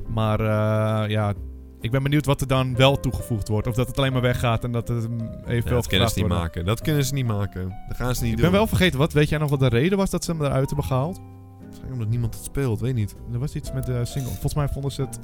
Maar 0.07 0.39
eh, 0.39 1.09
ja, 1.09 1.33
ik 1.81 1.91
ben 1.91 2.03
benieuwd 2.03 2.25
wat 2.25 2.41
er 2.41 2.47
dan 2.47 2.75
wel 2.75 2.99
toegevoegd 2.99 3.47
wordt. 3.47 3.67
Of 3.67 3.75
dat 3.75 3.87
het 3.87 3.97
alleen 3.97 4.13
maar 4.13 4.21
weggaat 4.21 4.63
en 4.63 4.71
dat 4.71 4.87
het 4.87 5.07
evenveel 5.47 5.75
dat 5.75 5.87
kunnen 5.87 6.09
ze 6.09 6.19
niet 6.19 6.27
maken. 6.27 6.65
Dat 6.65 6.81
kunnen 6.81 7.05
ze 7.05 7.13
niet 7.13 7.25
maken. 7.27 7.73
Dat 7.87 7.97
gaan 7.97 8.15
ze 8.15 8.23
niet 8.23 8.31
Ik 8.31 8.37
doen. 8.37 8.49
ben 8.49 8.59
wel 8.59 8.67
vergeten, 8.67 8.99
wat 8.99 9.13
weet 9.13 9.29
jij 9.29 9.39
nog 9.39 9.49
wat 9.49 9.59
de 9.59 9.67
reden 9.67 9.97
was 9.97 10.09
dat 10.09 10.23
ze 10.23 10.31
hem 10.31 10.41
eruit 10.41 10.67
hebben 10.67 10.85
gehaald? 10.85 11.19
Waarschijnlijk 11.59 11.93
omdat 11.93 12.09
niemand 12.09 12.33
het 12.35 12.43
speelt, 12.43 12.79
weet 12.79 12.95
niet. 12.95 13.15
Er 13.33 13.39
was 13.39 13.55
iets 13.55 13.71
met 13.71 13.85
de 13.85 14.05
single. 14.05 14.31
Volgens 14.31 14.53
mij 14.53 14.67
vonden 14.67 14.91
ze 14.91 15.01
het... 15.01 15.19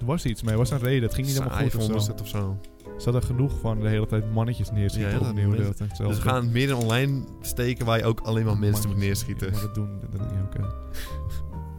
Er 0.00 0.06
was 0.06 0.24
iets 0.24 0.42
mee, 0.42 0.52
er 0.52 0.58
was 0.58 0.70
een 0.70 0.78
reden. 0.78 1.02
Het 1.02 1.14
ging 1.14 1.26
niet 1.26 1.38
helemaal 1.38 1.58
goed 1.58 1.74
of 1.94 2.02
zo. 2.02 2.12
of 2.22 2.28
zo. 2.28 2.60
Ze 2.98 3.04
hadden 3.04 3.22
genoeg 3.22 3.58
van 3.60 3.80
de 3.80 3.88
hele 3.88 4.06
tijd 4.06 4.32
mannetjes 4.32 4.70
neerschieten 4.70 5.10
Ja, 5.10 5.16
ja, 5.16 5.22
dat 5.22 5.30
opnieuw. 5.30 5.72
tijd 5.72 5.96
Dus 5.96 6.16
we 6.16 6.22
gaan 6.22 6.42
het 6.42 6.52
meer 6.52 6.76
online 6.76 7.24
steken 7.40 7.86
waar 7.86 7.98
je 7.98 8.04
ook 8.04 8.20
alleen 8.20 8.44
maar 8.44 8.58
mensen 8.58 8.88
moet 8.88 8.98
neerschieten. 8.98 9.52
Maar 9.52 9.60
dat 9.60 9.74
doen 9.74 10.00
dat 10.10 10.20
oké. 10.20 10.66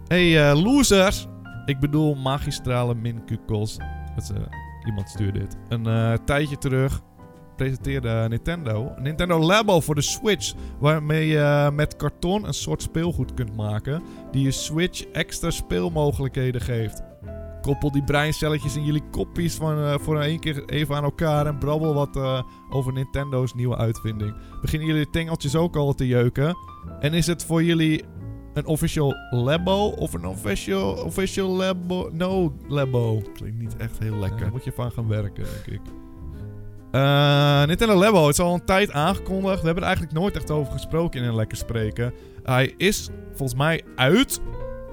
Hey, 0.07 0.49
eh, 0.49 0.61
losers! 0.63 1.27
Ik 1.65 1.79
bedoel 1.79 2.15
magistrale 2.15 2.95
minkukels. 2.95 3.77
Dat 4.15 4.23
is, 4.23 4.29
eh, 4.29 4.41
iemand 4.85 5.09
stuurde 5.09 5.39
dit. 5.39 5.57
Een 5.67 5.87
eh, 5.87 6.13
tijdje 6.13 6.57
terug 6.57 7.01
presenteerde 7.55 8.25
Nintendo 8.29 8.93
Nintendo 8.97 9.39
Labo 9.39 9.79
voor 9.79 9.95
de 9.95 10.01
Switch. 10.01 10.53
Waarmee 10.79 11.27
je 11.27 11.71
met 11.73 11.95
karton 11.95 12.47
een 12.47 12.53
soort 12.53 12.81
speelgoed 12.81 13.33
kunt 13.33 13.55
maken. 13.55 14.03
Die 14.31 14.43
je 14.43 14.51
Switch 14.51 15.05
extra 15.05 15.49
speelmogelijkheden 15.49 16.61
geeft. 16.61 17.03
Koppel 17.61 17.91
die 17.91 18.03
breincelletjes 18.03 18.75
in 18.75 18.85
jullie 18.85 19.03
koppies 19.11 19.55
van, 19.55 19.77
eh, 19.77 19.97
voor 19.99 20.21
één 20.21 20.39
keer 20.39 20.65
even 20.65 20.95
aan 20.95 21.03
elkaar. 21.03 21.45
En 21.45 21.57
brabbel 21.57 21.93
wat 21.93 22.15
eh, 22.15 22.41
over 22.69 22.93
Nintendo's 22.93 23.53
nieuwe 23.53 23.77
uitvinding. 23.77 24.35
Beginnen 24.61 24.87
jullie 24.87 25.03
de 25.03 25.11
tengeltjes 25.11 25.55
ook 25.55 25.75
al 25.75 25.93
te 25.93 26.07
jeuken? 26.07 26.55
En 26.99 27.13
is 27.13 27.27
het 27.27 27.45
voor 27.45 27.63
jullie 27.63 28.03
een 28.53 28.65
official 28.65 29.15
Labo 29.29 29.87
of 29.87 30.13
een 30.13 30.25
official, 30.25 30.91
official 30.93 31.49
Labo? 31.49 32.09
No 32.13 32.53
Labo. 32.67 33.21
Klinkt 33.33 33.59
niet 33.59 33.77
echt 33.77 33.99
heel 33.99 34.11
Daar 34.11 34.19
lekker. 34.29 34.49
moet 34.51 34.63
je 34.63 34.71
van 34.75 34.91
gaan 34.91 35.07
werken, 35.07 35.43
denk 35.43 35.79
ik. 35.79 35.81
Eh, 36.91 37.63
Nintendo 37.65 37.95
Labo, 37.95 38.21
het 38.27 38.37
is 38.37 38.39
al 38.45 38.53
een 38.53 38.65
tijd 38.65 38.91
aangekondigd. 38.91 39.59
We 39.59 39.65
hebben 39.65 39.83
er 39.83 39.89
eigenlijk 39.89 40.19
nooit 40.19 40.35
echt 40.35 40.51
over 40.51 40.71
gesproken 40.73 41.21
in 41.21 41.27
een 41.27 41.35
lekker 41.35 41.57
spreken. 41.57 42.13
Hij 42.43 42.73
is 42.77 43.09
volgens 43.33 43.57
mij 43.59 43.81
uit, 43.95 44.41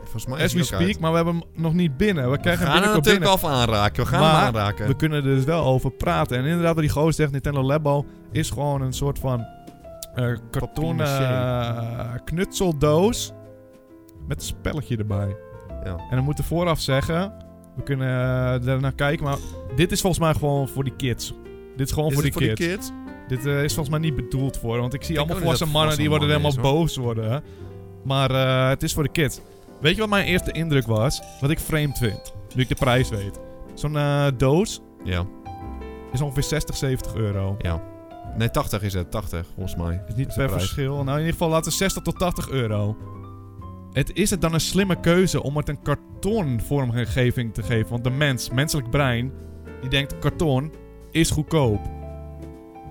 Volgens 0.02 0.26
mij 0.26 0.34
as 0.36 0.42
is 0.44 0.52
we 0.52 0.58
hij 0.58 0.66
ook 0.68 0.74
speak, 0.74 0.86
uit. 0.88 1.00
maar 1.00 1.10
we 1.10 1.16
hebben 1.16 1.34
hem 1.34 1.62
nog 1.62 1.72
niet 1.74 1.96
binnen. 1.96 2.24
We 2.24 2.30
We 2.30 2.38
krijgen 2.38 2.62
hem 2.66 2.72
gaan 2.74 2.82
hem 2.82 2.92
natuurlijk 2.92 3.24
binnen. 3.24 3.42
al 3.50 3.50
aanraken. 3.50 4.02
We 4.02 4.08
gaan 4.08 4.20
Maar 4.20 4.34
hem 4.36 4.44
aanraken. 4.44 4.86
We 4.86 4.96
kunnen 4.96 5.18
er 5.24 5.34
dus 5.34 5.44
wel 5.44 5.64
over 5.64 5.90
praten. 5.90 6.38
En 6.38 6.44
inderdaad, 6.44 6.74
wat 6.74 6.82
die 6.82 6.92
gozer 6.92 7.12
zegt, 7.12 7.32
Nintendo 7.32 7.62
Labo 7.62 8.06
is 8.32 8.50
gewoon 8.50 8.80
een 8.82 8.92
soort 8.92 9.18
van 9.18 9.46
eh 10.14 10.26
kartonnen 10.50 11.06
eh, 11.06 12.06
knutseldoos 12.24 13.32
met 14.28 14.40
een 14.40 14.46
spelletje 14.46 14.96
erbij. 14.96 15.36
Ja. 15.84 15.96
En 16.10 16.16
we 16.16 16.22
moeten 16.22 16.44
vooraf 16.44 16.80
zeggen, 16.80 17.32
we 17.76 17.82
kunnen 17.82 18.08
er 18.66 18.80
naar 18.80 18.94
kijken, 18.94 19.24
maar 19.24 19.36
dit 19.76 19.92
is 19.92 20.00
volgens 20.00 20.22
mij 20.22 20.32
gewoon 20.34 20.68
voor 20.68 20.84
die 20.84 20.96
kids. 20.96 21.34
Dit 21.76 21.86
is 21.86 21.92
gewoon 21.92 22.08
Is 22.08 22.14
voor 22.14 22.22
die 22.22 22.32
voor 22.32 22.42
kids. 22.42 22.58
die 22.58 22.68
kids? 22.68 22.90
Dit 23.28 23.46
eh, 23.46 23.62
is 23.62 23.74
volgens 23.74 23.88
mij 23.88 23.98
niet 24.10 24.16
bedoeld 24.16 24.56
voor, 24.56 24.78
want 24.78 24.94
ik 24.94 25.02
zie 25.02 25.14
Ik 25.14 25.20
allemaal 25.20 25.38
volwassen 25.38 25.68
mannen 25.68 25.96
die 25.96 26.08
worden 26.08 26.28
helemaal 26.28 26.54
boos 26.60 26.96
worden. 26.96 27.42
Maar 28.04 28.30
eh, 28.30 28.68
het 28.68 28.82
is 28.82 28.92
voor 28.92 29.02
de 29.02 29.08
kids. 29.08 29.40
Weet 29.80 29.94
je 29.94 30.00
wat 30.00 30.10
mijn 30.10 30.26
eerste 30.26 30.52
indruk 30.52 30.86
was? 30.86 31.22
Wat 31.40 31.50
ik 31.50 31.58
vreemd 31.58 31.98
vind, 31.98 32.34
nu 32.54 32.62
ik 32.62 32.68
de 32.68 32.74
prijs 32.74 33.08
weet. 33.08 33.40
Zo'n 33.74 33.96
eh, 33.96 34.26
doos 34.36 34.80
Ja, 35.04 35.24
is 36.12 36.20
ongeveer 36.20 36.42
60, 36.42 36.76
70 36.76 37.14
euro. 37.14 37.56
ja. 37.58 37.82
Nee, 38.36 38.50
80 38.50 38.82
is 38.82 38.92
het. 38.92 39.10
80, 39.10 39.46
volgens 39.54 39.76
mij. 39.76 40.02
Is 40.08 40.14
niet 40.14 40.28
is 40.28 40.34
per 40.34 40.50
verschil. 40.50 40.94
Nou, 40.94 41.10
in 41.10 41.16
ieder 41.18 41.32
geval 41.32 41.48
laten 41.48 41.70
we 41.70 41.76
60 41.76 42.02
tot 42.02 42.18
80 42.18 42.50
euro. 42.50 42.96
Het 43.92 44.10
is 44.14 44.30
het 44.30 44.40
dan 44.40 44.54
een 44.54 44.60
slimme 44.60 45.00
keuze 45.00 45.42
om 45.42 45.56
het 45.56 45.68
een 45.68 45.82
kartonvormgeving 45.82 47.54
te 47.54 47.62
geven? 47.62 47.90
Want 47.90 48.04
de 48.04 48.10
mens, 48.10 48.50
menselijk 48.50 48.90
brein, 48.90 49.32
die 49.80 49.90
denkt 49.90 50.18
karton 50.18 50.72
is 51.10 51.30
goedkoop. 51.30 51.80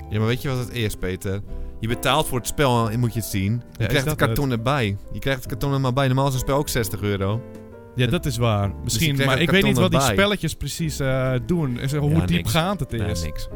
Ja, 0.09 0.17
maar 0.17 0.27
weet 0.27 0.41
je 0.41 0.49
wat 0.49 0.57
het 0.57 0.73
is, 0.73 0.95
Peter? 0.95 1.41
Je 1.79 1.87
betaalt 1.87 2.27
voor 2.27 2.37
het 2.37 2.47
spel 2.47 2.91
en 2.91 2.99
moet 2.99 3.13
je 3.13 3.19
het 3.19 3.29
zien. 3.29 3.51
Je 3.71 3.83
is 3.83 3.87
krijgt 3.87 4.05
het 4.05 4.15
karton 4.15 4.51
erbij. 4.51 4.97
Je 5.11 5.19
krijgt 5.19 5.39
het 5.39 5.49
karton 5.49 5.73
er 5.73 5.81
maar 5.81 5.93
bij. 5.93 6.07
Normaal 6.07 6.27
is 6.27 6.33
een 6.33 6.39
spel 6.39 6.57
ook 6.57 6.69
60 6.69 7.01
euro. 7.01 7.41
Ja, 7.95 8.07
dat 8.07 8.25
is 8.25 8.37
waar. 8.37 8.71
Misschien, 8.83 9.13
krijgt 9.13 9.33
maar 9.33 9.41
ik 9.41 9.49
weet 9.49 9.63
niet 9.63 9.77
wat 9.77 9.91
die 9.91 10.01
spelletjes 10.01 10.55
precies 10.55 10.99
eh, 10.99 11.33
doen. 11.45 11.79
En 11.79 11.89
zeg, 11.89 11.99
hoe 11.99 12.09
Ja, 12.09 12.25
diepgaand 12.25 12.79
het 12.79 12.93
is. 12.93 12.99
Nee, 12.99 13.31
niks. 13.31 13.47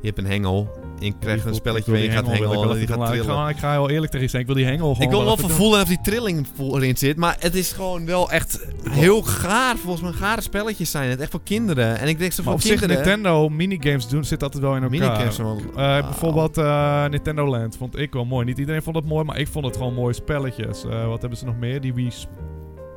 Je 0.00 0.06
hebt 0.06 0.18
een 0.18 0.26
hengel. 0.26 0.70
En 1.02 1.08
je 1.08 1.14
krijgt 1.20 1.44
een 1.44 1.50
Ik 1.50 1.56
spelletje 1.58 1.90
wil 1.90 2.00
waar 2.00 2.08
je 2.08 2.14
gaat 2.16 2.24
wil 2.26 2.34
ik 2.34 2.40
hengelen. 2.40 2.66
wel 2.68 2.76
Die 2.76 2.86
gaat 2.86 3.06
trillen. 3.06 3.24
Ik 3.24 3.30
ga, 3.30 3.48
ik 3.48 3.56
ga 3.56 3.72
heel 3.72 3.90
eerlijk 3.90 4.10
tegen 4.10 4.24
je 4.24 4.30
zijn. 4.30 4.42
Ik 4.42 4.48
wil 4.48 4.56
die 4.56 4.66
hengel 4.66 4.92
gewoon 4.92 5.02
Ik 5.02 5.10
wil 5.14 5.24
wel 5.24 5.34
even 5.34 5.50
voelen 5.50 5.80
of 5.80 5.88
die 5.88 6.00
trilling 6.02 6.46
erin 6.58 6.96
zit. 6.96 7.16
Maar 7.16 7.36
het 7.38 7.54
is 7.54 7.72
gewoon 7.72 8.06
wel 8.06 8.30
echt 8.30 8.66
heel 8.90 9.22
gaar. 9.22 9.76
Volgens 9.76 10.02
mij 10.02 10.12
gare 10.12 10.40
spelletjes 10.40 10.90
zijn 10.90 11.10
het. 11.10 11.20
Echt 11.20 11.30
voor 11.30 11.42
kinderen. 11.44 11.98
En 11.98 12.08
ik 12.08 12.18
denk 12.18 12.36
Maar 12.36 12.44
voor 12.44 12.52
op 12.54 12.60
zich, 12.60 12.78
kinderen... 12.78 12.96
Nintendo 12.96 13.48
minigames 13.48 14.08
doen 14.08 14.24
zit 14.24 14.42
altijd 14.42 14.62
wel 14.62 14.76
in 14.76 14.82
elkaar. 14.82 14.98
Minigames 14.98 15.36
wel. 15.36 15.60
Eh. 15.76 16.00
Bijvoorbeeld 16.04 16.58
eh, 16.58 17.06
Nintendo 17.08 17.46
Land 17.46 17.76
vond 17.76 17.98
ik 17.98 18.12
wel 18.12 18.24
mooi. 18.24 18.44
Niet 18.44 18.58
iedereen 18.58 18.82
vond 18.82 18.96
het 18.96 19.04
mooi, 19.06 19.24
maar 19.24 19.38
ik 19.38 19.48
vond 19.48 19.64
het 19.64 19.76
gewoon 19.76 19.94
mooie 19.94 20.14
spelletjes. 20.14 20.84
Eh, 20.84 21.06
wat 21.06 21.20
hebben 21.20 21.38
ze 21.38 21.44
nog 21.44 21.56
meer? 21.56 21.80
Die 21.80 21.94
Wii 21.94 22.10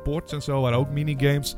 Sports 0.02 0.32
en 0.32 0.42
zo 0.42 0.60
waren 0.60 0.78
ook 0.78 0.90
minigames. 0.90 1.56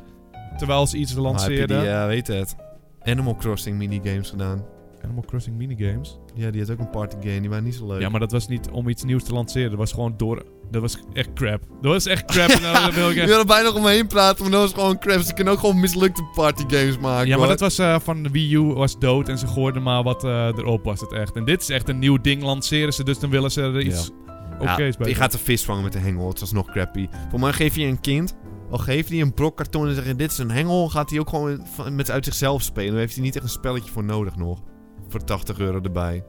Terwijl 0.57 0.87
ze 0.87 0.97
iets 0.97 1.15
lanceerden. 1.15 2.01
eh, 2.03 2.07
weet 2.07 2.27
het, 2.27 2.57
Animal 3.03 3.35
Crossing 3.37 3.77
minigames 3.79 4.31
gedaan? 4.31 4.65
Animal 5.05 5.25
Crossing 5.27 5.57
minigames. 5.57 6.19
Ja, 6.35 6.51
die 6.51 6.61
had 6.61 6.71
ook 6.71 6.79
een 6.79 6.91
party 6.91 7.17
game. 7.21 7.41
Die 7.41 7.49
waren 7.49 7.65
niet 7.65 7.75
zo 7.75 7.87
leuk. 7.87 8.01
Ja, 8.01 8.09
maar 8.09 8.21
dat 8.21 8.33
was 8.33 8.49
niet 8.49 8.69
om 8.71 8.89
iets 8.89 9.05
nieuws 9.05 9.25
te 9.25 9.33
lanceren. 9.33 9.69
Dat 9.71 9.79
was 9.79 9.93
gewoon 9.93 10.15
door... 10.17 10.45
Dat 10.71 10.81
was 10.81 10.99
echt 11.13 11.33
crap. 11.33 11.63
Dat 11.83 11.93
was 11.93 12.07
echt 12.07 12.25
crap. 12.25 12.49
en 12.49 12.63
daar 12.63 12.93
wil 12.95 13.11
ik 13.11 13.17
echt- 13.17 13.31
er 13.31 13.45
bijna 13.47 13.65
nog 13.69 13.75
omheen 13.77 14.07
praten, 14.07 14.43
maar 14.43 14.53
dat 14.53 14.61
was 14.61 14.73
gewoon 14.73 14.99
crap. 14.99 15.21
Ze 15.21 15.35
kunnen 15.35 15.53
ook 15.53 15.59
gewoon 15.61 15.81
mislukte 15.81 16.23
party 16.35 16.63
games 16.67 16.99
maken. 16.99 17.27
Ja, 17.27 17.31
maar 17.31 17.39
hoor. 17.39 17.49
dat 17.57 17.61
was 17.61 17.79
eh, 17.79 17.99
van 18.01 18.23
de 18.23 18.31
Wii 18.31 18.55
U 18.55 18.61
was 18.61 18.99
dood 18.99 19.29
en 19.29 19.39
ze 19.39 19.47
gooiden 19.47 19.83
maar 19.83 20.03
wat 20.03 20.25
eh, 20.25 20.47
erop 20.47 20.85
was 20.85 21.01
het 21.01 21.13
echt. 21.13 21.37
En 21.37 21.45
dit 21.45 21.61
is 21.63 21.69
echt 21.69 21.89
een 21.89 21.99
nieuw 21.99 22.21
ding 22.21 22.43
lanceren 22.43 22.93
ze, 22.93 23.05
dus 23.05 23.19
dan 23.19 23.31
willen 23.31 23.51
ze 23.51 23.61
er 23.63 23.81
iets 23.81 24.11
Ja, 24.61 24.73
oké's 24.73 24.97
bij 24.97 25.09
je 25.09 25.15
gaat 25.15 25.33
een 25.33 25.39
vis 25.39 25.65
vangen 25.65 25.83
met 25.83 25.95
een 25.95 26.03
hengel. 26.03 26.29
Het 26.29 26.41
was 26.41 26.53
nog 26.53 26.67
crappy. 26.71 27.09
Voor 27.31 27.41
mij 27.41 27.53
geef 27.53 27.77
je 27.77 27.85
een 27.85 28.01
kind, 28.01 28.37
al 28.71 28.79
geeft 28.79 29.09
hij 29.09 29.21
een 29.21 29.35
brok 29.35 29.57
karton 29.57 29.89
en 29.89 29.95
zeg 29.95 30.07
je 30.07 30.15
dit 30.17 30.31
is 30.31 30.39
een 30.39 30.51
hengel, 30.51 30.89
gaat 30.89 31.11
hij 31.11 31.19
ook 31.19 31.29
gewoon 31.29 31.61
met 31.93 32.11
uit 32.11 32.25
zichzelf 32.25 32.63
spelen. 32.63 32.91
Dan 32.91 32.99
heeft 32.99 33.15
hij 33.15 33.23
niet 33.25 33.35
echt 33.35 33.45
een 33.45 33.51
spelletje 33.51 33.91
voor 33.91 34.05
nodig 34.05 34.37
nog. 34.37 34.61
Voor 35.09 35.25
80 35.25 35.59
euro 35.59 35.81
erbij. 35.83 36.25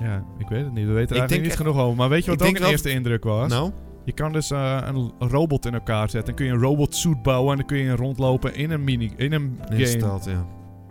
Ja, 0.00 0.24
ik 0.38 0.48
weet 0.48 0.64
het 0.64 0.72
niet. 0.72 0.86
We 0.86 0.92
weten 0.92 0.94
er 0.94 1.00
Ik 1.02 1.10
eigenlijk 1.10 1.28
denk 1.28 1.40
niet 1.42 1.50
echt- 1.50 1.60
genoeg 1.60 1.76
over. 1.78 1.96
Maar 1.96 2.08
weet 2.08 2.24
je 2.24 2.32
ik 2.32 2.38
wat 2.38 2.48
ook 2.48 2.56
een 2.58 2.64
eerste 2.66 2.90
indruk 2.90 3.24
was? 3.24 3.50
Nou? 3.50 3.70
Je 4.04 4.12
kan 4.12 4.32
dus 4.32 4.50
eh, 4.50 4.82
een 4.90 5.12
robot 5.18 5.66
in 5.66 5.74
elkaar 5.74 6.10
zetten. 6.10 6.24
Dan 6.24 6.34
kun 6.34 6.46
je 6.46 6.52
een 6.52 6.60
robot 6.68 6.94
suit 6.94 7.22
bouwen 7.22 7.50
en 7.50 7.56
dan 7.58 7.66
kun 7.66 7.78
je 7.78 7.96
rondlopen 7.96 8.54
in 8.54 8.70
een 8.70 8.84
mini 8.84 9.12
in 9.16 9.32
een 9.32 9.58
game. 9.68 9.86
stad, 9.86 10.24
ja. 10.24 10.46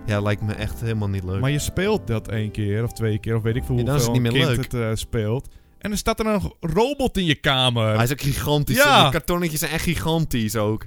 Ja, 0.06 0.22
lijkt 0.22 0.42
me 0.42 0.54
echt 0.54 0.82
helemaal 0.82 1.10
niet 1.10 1.24
leuk. 1.24 1.40
Maar 1.42 1.52
je 1.52 1.60
speelt 1.60 2.08
dat 2.08 2.28
één 2.28 2.52
keer 2.52 2.84
of 2.84 2.92
twee 2.94 3.20
keer 3.20 3.36
of 3.36 3.42
weet 3.44 3.56
ik 3.56 3.64
veel 3.64 3.78
Ja, 3.78 3.84
dan 3.84 3.94
hoeveel 3.94 4.14
is 4.14 4.20
het 4.20 4.24
niet 4.32 4.34
meer 4.42 4.48
leuk. 4.48 4.58
het 4.64 4.74
eh, 4.74 4.90
speelt. 4.94 5.48
En 5.78 5.92
er 5.92 5.98
staat 5.98 6.20
er 6.20 6.26
een 6.26 6.52
robot 6.60 7.18
in 7.18 7.26
je 7.26 7.36
kamer. 7.36 7.94
Hij 7.96 8.04
is 8.04 8.12
ook 8.12 8.22
gigantisch. 8.22 8.76
Ja. 8.78 9.06
De 9.06 9.12
kartonnetjes 9.12 9.60
zijn 9.60 9.72
echt 9.72 9.84
gigantisch 9.84 10.56
ook. 10.56 10.86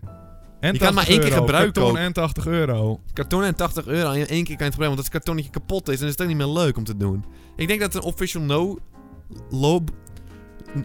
En 0.60 0.72
je 0.72 0.78
kan 0.78 0.86
het 0.86 0.94
maar 0.96 1.04
80 1.04 1.08
één 1.08 1.20
keer 1.20 1.32
gebruiken 1.38 1.72
Karton 1.72 1.90
ook. 1.98 2.04
en 2.04 2.12
80 2.12 2.46
euro. 2.46 3.00
Karton 3.12 3.44
en 3.44 3.54
80 3.54 3.86
euro 3.86 4.10
in 4.10 4.26
één 4.26 4.44
keer 4.44 4.56
kan 4.56 4.66
je 4.66 4.72
het 4.72 4.72
gebruiken. 4.72 4.86
Want 4.86 4.96
als 4.98 5.04
het 5.06 5.14
kartonnetje 5.14 5.50
kapot 5.50 5.88
is, 5.88 5.98
dan 5.98 6.06
is 6.06 6.12
het 6.12 6.22
ook 6.22 6.28
niet 6.28 6.36
meer 6.36 6.46
leuk 6.46 6.76
om 6.76 6.84
te 6.84 6.96
doen. 6.96 7.24
Ik 7.56 7.68
denk 7.68 7.80
dat 7.80 7.92
het 7.92 8.02
een 8.04 8.08
official 8.10 8.42
no... 8.42 8.78
Lob, 9.50 9.90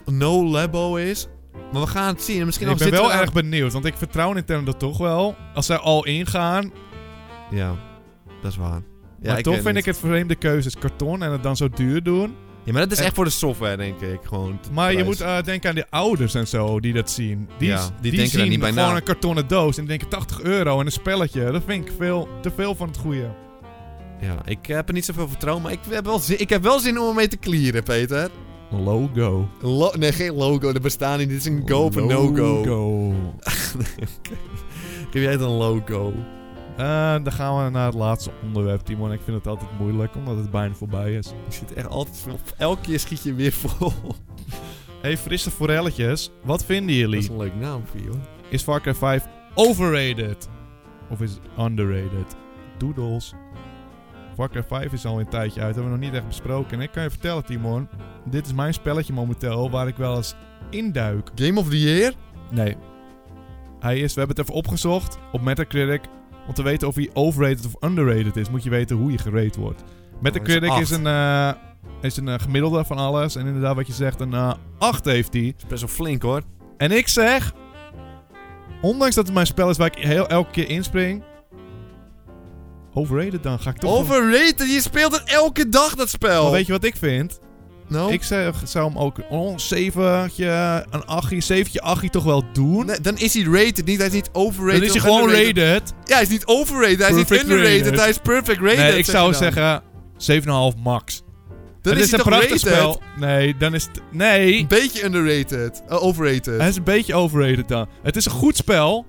no 0.05 0.45
labo 0.45 0.95
is. 0.95 1.27
Maar 1.71 1.81
we 1.81 1.87
gaan 1.87 2.07
het 2.07 2.21
zien. 2.23 2.39
En 2.39 2.45
misschien 2.45 2.69
ik 2.69 2.77
ben 2.77 2.91
wel 2.91 3.07
we 3.07 3.13
erg 3.13 3.33
benieuwd, 3.33 3.73
want 3.73 3.85
ik 3.85 3.97
vertrouw 3.97 4.33
Nintendo 4.33 4.71
toch 4.71 4.97
wel. 4.97 5.35
Als 5.53 5.65
zij 5.65 5.77
al 5.77 6.05
ingaan. 6.05 6.63
aan- 6.63 6.71
Ja, 7.51 7.75
dat 8.41 8.51
is 8.51 8.57
waar. 8.57 8.81
Ja, 9.21 9.31
maar 9.33 9.41
toch 9.41 9.53
weet 9.53 9.61
vind 9.63 9.75
niet. 9.75 9.85
ik 9.87 9.93
het 9.93 9.97
vreemde 9.97 10.35
keuzes 10.35 10.77
karton 10.77 11.23
en 11.23 11.31
het 11.31 11.43
dan 11.43 11.55
zo 11.57 11.69
duur 11.69 12.03
doen. 12.03 12.35
Ja, 12.65 12.71
maar 12.71 12.81
dat 12.81 12.91
is 12.91 12.97
En- 12.97 13.05
echt 13.05 13.15
voor 13.15 13.23
de 13.25 13.29
software, 13.31 13.77
denk 13.77 13.99
ik. 14.01 14.19
Gewoon 14.23 14.59
Maar 14.71 14.93
je 14.93 15.03
moet 15.03 15.21
eh, 15.21 15.41
denken 15.43 15.69
aan 15.69 15.75
de 15.75 15.85
ouders 15.89 16.33
en 16.33 16.47
zo 16.47 16.79
die 16.79 16.93
dat 16.93 17.09
zien. 17.11 17.49
Die, 17.57 17.67
Ja, 17.67 17.89
die 18.01 18.11
denken 18.11 18.29
zien 18.29 18.49
niet 18.49 18.59
bij 18.59 18.71
gewoon 18.71 18.89
na. 18.89 18.95
een 18.95 19.03
kartonnen 19.03 19.47
doos 19.47 19.77
en 19.77 19.85
die 19.85 19.97
denken 19.97 20.07
80 20.09 20.41
euro 20.41 20.79
en 20.79 20.85
een 20.85 20.91
spelletje. 20.91 21.51
Dat 21.51 21.61
vind 21.65 21.87
ik 21.87 21.93
veel, 21.97 22.27
te 22.41 22.51
veel 22.55 22.75
van 22.75 22.87
het 22.87 22.97
goede. 22.97 23.29
Ja, 24.21 24.35
ik 24.45 24.65
heb 24.65 24.87
er 24.87 24.93
niet 24.93 25.05
zoveel 25.05 25.27
vertrouwen, 25.27 25.63
maar 25.63 25.71
ik 25.73 25.79
heb 25.89 26.05
wel 26.05 26.19
zin, 26.19 26.39
ik 26.39 26.49
heb 26.49 26.63
wel 26.63 26.79
zin 26.79 26.99
om 26.99 27.15
mee 27.15 27.27
te 27.27 27.37
clearen, 27.37 27.83
Peter. 27.83 28.29
Logo. 28.71 29.49
Lo- 29.61 29.91
nee, 29.97 30.11
geen 30.11 30.33
logo. 30.33 30.73
Er 30.73 30.81
bestaan 30.81 31.17
niet. 31.19 31.29
Dit 31.29 31.37
is 31.37 31.45
een 31.45 31.63
go 31.65 31.83
of 31.83 31.95
een 31.95 32.07
no-go. 32.07 32.65
Logo. 32.65 33.13
Geef 35.11 35.21
jij 35.23 35.31
het 35.31 35.41
een 35.41 35.47
logo? 35.49 36.13
Eh, 36.77 37.13
dan 37.23 37.31
gaan 37.31 37.63
we 37.63 37.69
naar 37.69 37.85
het 37.85 37.93
laatste 37.95 38.31
onderwerp, 38.43 38.81
Timon. 38.81 39.11
Ik 39.11 39.21
vind 39.21 39.37
het 39.37 39.47
altijd 39.47 39.69
moeilijk, 39.79 40.15
omdat 40.15 40.37
het 40.37 40.51
bijna 40.51 40.73
voorbij 40.73 41.13
is. 41.13 41.27
Ik 41.27 41.53
zit 41.53 41.73
echt 41.73 41.87
altijd... 41.89 42.25
Elke 42.57 42.81
keer 42.81 42.99
schiet 42.99 43.23
je 43.23 43.33
weer 43.33 43.51
vol. 43.51 43.91
Hey, 45.01 45.17
frisse 45.17 45.51
forelletjes. 45.51 46.31
Wat 46.43 46.65
vinden 46.65 46.87
Dat 46.87 46.95
jullie? 46.95 47.19
is 47.19 47.27
een 47.27 47.37
leuk 47.37 47.55
naam 47.55 47.85
voor 47.85 47.99
je, 48.01 48.07
hoor. 48.07 48.19
Is 48.49 48.61
Far 48.63 48.81
Cry 48.81 48.95
5 48.95 49.27
overrated? 49.53 50.49
Of 51.09 51.21
is 51.21 51.31
het 51.31 51.41
underrated? 51.59 52.35
Doodles. 52.77 53.33
Far 54.35 54.49
Cry 54.49 54.63
5 54.63 54.93
is 54.93 55.05
al 55.05 55.19
een 55.19 55.29
tijdje 55.29 55.61
uit. 55.61 55.75
Hebben 55.75 55.93
we 55.93 55.97
nog 55.99 56.07
niet 56.07 56.15
echt 56.17 56.27
besproken. 56.27 56.77
En 56.77 56.81
ik 56.83 56.91
kan 56.91 57.03
je 57.03 57.09
vertellen, 57.09 57.45
Timon. 57.45 57.87
Dit 58.25 58.45
is 58.45 58.53
mijn 58.53 58.73
spelletje 58.73 59.13
momenteel 59.13 59.69
waar 59.69 59.87
ik 59.87 59.95
wel 59.95 60.15
eens 60.15 60.35
induik. 60.69 61.29
Game 61.35 61.59
of 61.59 61.69
the 61.69 61.79
Year? 61.79 62.13
Nee. 62.51 62.75
Hij 63.79 63.99
is, 63.99 64.13
we 64.13 64.19
hebben 64.19 64.37
het 64.37 64.45
even 64.45 64.59
opgezocht 64.59 65.17
op 65.31 65.41
Metacritic. 65.41 66.01
Om 66.47 66.53
te 66.53 66.63
weten 66.63 66.87
of 66.87 66.95
hij 66.95 67.09
overrated 67.13 67.65
of 67.65 67.89
underrated 67.89 68.35
is, 68.35 68.49
moet 68.49 68.63
je 68.63 68.69
weten 68.69 68.95
hoe 68.95 69.11
je 69.11 69.17
gerate 69.17 69.59
wordt. 69.59 69.83
Metacritic 70.21 70.69
Oh, 70.69 70.75
dat 70.75 70.83
is, 70.83 70.91
is 70.91 70.97
een, 70.97 71.07
eh, 71.07 71.51
is 72.01 72.17
een 72.17 72.27
eh, 72.27 72.39
gemiddelde 72.39 72.85
van 72.85 72.97
alles. 72.97 73.35
En 73.35 73.45
inderdaad, 73.45 73.75
wat 73.75 73.87
je 73.87 73.93
zegt, 73.93 74.19
een 74.19 74.33
eh 74.33 74.53
8 74.77 75.05
heeft 75.05 75.33
hij. 75.33 75.53
is 75.57 75.65
best 75.67 75.81
wel 75.81 75.89
flink, 75.89 76.21
hoor. 76.21 76.41
En 76.77 76.91
ik 76.91 77.07
zeg 77.07 77.53
ondanks 78.81 79.15
dat 79.15 79.25
het 79.25 79.33
mijn 79.33 79.47
spel 79.47 79.69
is 79.69 79.77
waar 79.77 79.97
ik 79.97 80.03
heel, 80.03 80.27
elke 80.27 80.51
keer 80.51 80.69
inspring... 80.69 81.23
Overrated 82.93 83.43
dan, 83.43 83.59
ga 83.59 83.69
ik 83.69 83.77
toch... 83.77 83.91
Overrated, 83.91 84.71
je 84.73 84.81
speelt 84.81 85.11
het 85.11 85.23
elke 85.23 85.69
dag, 85.69 85.95
dat 85.95 86.09
spel. 86.09 86.43
Maar 86.43 86.51
weet 86.51 86.65
je 86.65 86.71
wat 86.71 86.83
ik 86.83 86.95
vind? 86.95 87.39
Nou? 87.89 88.11
Ik 88.11 88.23
zou, 88.23 88.53
zou 88.63 88.87
hem 88.87 88.97
ook 88.97 89.17
een 89.29 89.59
zeventje, 89.59 90.85
een 90.89 91.05
achtje, 91.05 91.41
zeventje, 91.41 91.81
achtje 91.81 92.09
toch 92.09 92.23
wel 92.23 92.43
doen. 92.53 92.85
Nee, 92.85 93.01
dan 93.01 93.17
is 93.17 93.33
hij 93.33 93.43
rated 93.43 93.85
niet, 93.85 93.97
hij 93.97 94.07
is 94.07 94.13
niet 94.13 94.29
overrated. 94.33 94.79
dan 94.79 94.87
is 94.87 94.93
hij 94.93 95.01
gewoon 95.01 95.29
underrated. 95.29 95.57
rated. 95.57 95.93
Ja, 96.03 96.13
hij 96.13 96.23
is 96.23 96.29
niet 96.29 96.45
overrated, 96.45 96.99
hij 96.99 97.09
is 97.09 97.15
niet 97.15 97.31
underrated, 97.31 97.81
rated. 97.81 97.99
hij 97.99 98.09
is 98.09 98.17
perfect 98.17 98.61
rated. 98.61 98.77
Nee, 98.77 98.97
ik 98.97 99.05
zeg 99.05 99.15
zou 99.15 99.33
zeggen 99.33 99.83
7,5 100.75 100.81
max. 100.83 101.23
Dan 101.81 101.93
het 101.93 102.03
is, 102.03 102.11
is 102.11 102.17
een 102.19 102.25
prachtig 102.25 102.49
rated? 102.49 102.59
spel. 102.59 103.01
Nee, 103.19 103.57
dan 103.57 103.73
is 103.73 103.83
het... 103.83 104.01
Nee. 104.11 104.59
Een 104.59 104.67
beetje 104.67 105.03
underrated. 105.03 105.83
Uh, 105.89 106.03
overrated. 106.03 106.57
Hij 106.59 106.69
is 106.69 106.75
een 106.75 106.83
beetje 106.83 107.15
overrated 107.15 107.67
dan. 107.67 107.87
Het 108.03 108.15
is 108.15 108.25
een 108.25 108.31
goed 108.31 108.55
spel. 108.55 109.05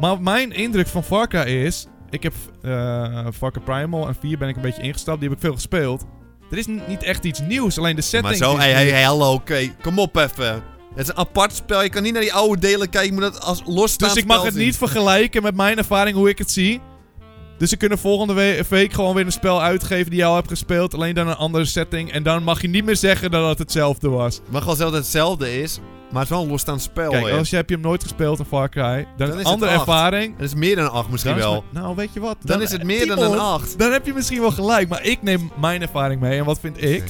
Maar 0.00 0.20
mijn 0.20 0.52
indruk 0.52 0.86
van 0.86 1.28
Cry 1.28 1.40
is... 1.40 1.86
Ik 2.10 2.22
heb 2.22 2.32
eh 2.62 3.26
Far 3.34 3.52
Cry 3.52 3.62
Primal 3.62 4.08
en 4.08 4.16
4 4.20 4.38
ben 4.38 4.48
ik 4.48 4.56
een 4.56 4.62
beetje 4.62 4.82
ingestapt. 4.82 5.20
Die 5.20 5.28
heb 5.28 5.38
ik 5.38 5.44
veel 5.44 5.54
gespeeld. 5.54 6.04
Er 6.50 6.58
is 6.58 6.66
niet 6.66 7.02
echt 7.02 7.24
iets 7.24 7.40
nieuws. 7.40 7.78
Alleen 7.78 7.96
de 7.96 8.02
setting 8.02 8.38
maar 8.38 8.48
zo, 8.48 8.50
nieuw. 8.56 8.60
hey, 8.60 9.02
hallo, 9.02 9.32
oké. 9.32 9.74
Kom 9.82 9.98
op 9.98 10.16
even. 10.16 10.62
Het 10.94 11.04
is 11.04 11.08
een 11.08 11.16
apart 11.16 11.54
spel, 11.54 11.82
je 11.82 11.88
kan 11.88 12.02
niet 12.02 12.12
naar 12.12 12.22
die 12.22 12.32
oude 12.32 12.60
delen 12.60 12.88
kijken, 12.90 13.14
je 13.14 13.20
moet 13.20 13.32
het 13.34 13.40
als 13.42 13.62
losstaand 13.66 14.12
Dus 14.14 14.22
ik 14.22 14.28
mag 14.28 14.42
het 14.42 14.54
zien. 14.54 14.64
niet 14.64 14.76
vergelijken 14.76 15.42
met 15.42 15.54
mijn 15.56 15.78
ervaring 15.78 16.16
hoe 16.16 16.28
ik 16.28 16.38
het 16.38 16.50
zie. 16.50 16.80
Dus 17.58 17.68
ze 17.70 17.76
kunnen 17.76 17.98
volgende 17.98 18.32
we- 18.32 18.64
week 18.68 18.92
gewoon 18.92 19.14
weer 19.14 19.24
een 19.26 19.32
spel 19.32 19.62
uitgeven 19.62 20.10
die 20.10 20.18
je 20.18 20.24
al 20.24 20.34
hebt 20.34 20.48
gespeeld. 20.48 20.94
Alleen 20.94 21.14
dan 21.14 21.28
een 21.28 21.36
andere 21.36 21.64
setting. 21.64 22.12
En 22.12 22.22
dan 22.22 22.42
mag 22.42 22.60
je 22.62 22.68
niet 22.68 22.84
meer 22.84 22.96
zeggen 22.96 23.30
dat 23.30 23.48
het 23.48 23.58
hetzelfde 23.58 24.08
was. 24.08 24.34
Het 24.36 24.50
mag 24.50 24.64
wel 24.64 24.74
zelf 24.74 24.90
dat 24.90 24.98
het 24.98 25.12
hetzelfde 25.12 25.60
is, 25.62 25.78
maar 26.10 26.20
het 26.22 26.30
is 26.30 26.36
wel 26.36 26.42
een 26.44 26.50
losstaand 26.50 26.82
spel. 26.82 27.10
Kijk, 27.10 27.30
als 27.32 27.50
je, 27.50 27.56
heb 27.56 27.68
je 27.68 27.74
hem 27.74 27.84
nooit 27.84 28.02
gespeeld 28.02 28.38
in 28.38 28.44
Far 28.44 28.68
Cry. 28.68 29.06
Dan, 29.16 29.26
een 29.28 29.32
is 29.32 29.38
het 29.38 29.46
andere 29.46 29.70
acht. 29.70 29.80
ervaring. 29.80 30.34
Het 30.36 30.44
is 30.44 30.54
meer 30.54 30.76
dan 30.76 30.90
8 30.92 31.08
misschien 31.10 31.30
Dan 31.32 31.40
is 31.40 31.46
wel. 31.46 31.54
het- 31.54 31.82
nou, 31.82 31.94
weet 31.96 32.12
je 32.12 32.20
wat? 32.20 32.36
Dan 32.40 32.62
is 32.62 32.70
het 32.72 32.82
meer 32.82 33.06
dan 33.06 33.18
een 33.22 33.38
8. 33.38 33.78
Dan 33.78 33.92
heb 33.92 34.06
je 34.06 34.12
misschien 34.12 34.40
wel 34.40 34.50
gelijk. 34.50 34.88
Maar 34.88 35.04
ik 35.04 35.22
neem 35.22 35.50
mijn 35.60 35.82
ervaring 35.82 36.20
mee. 36.20 36.38
En 36.38 36.44
wat 36.44 36.60
vind 36.60 36.82
ik? 36.82 37.04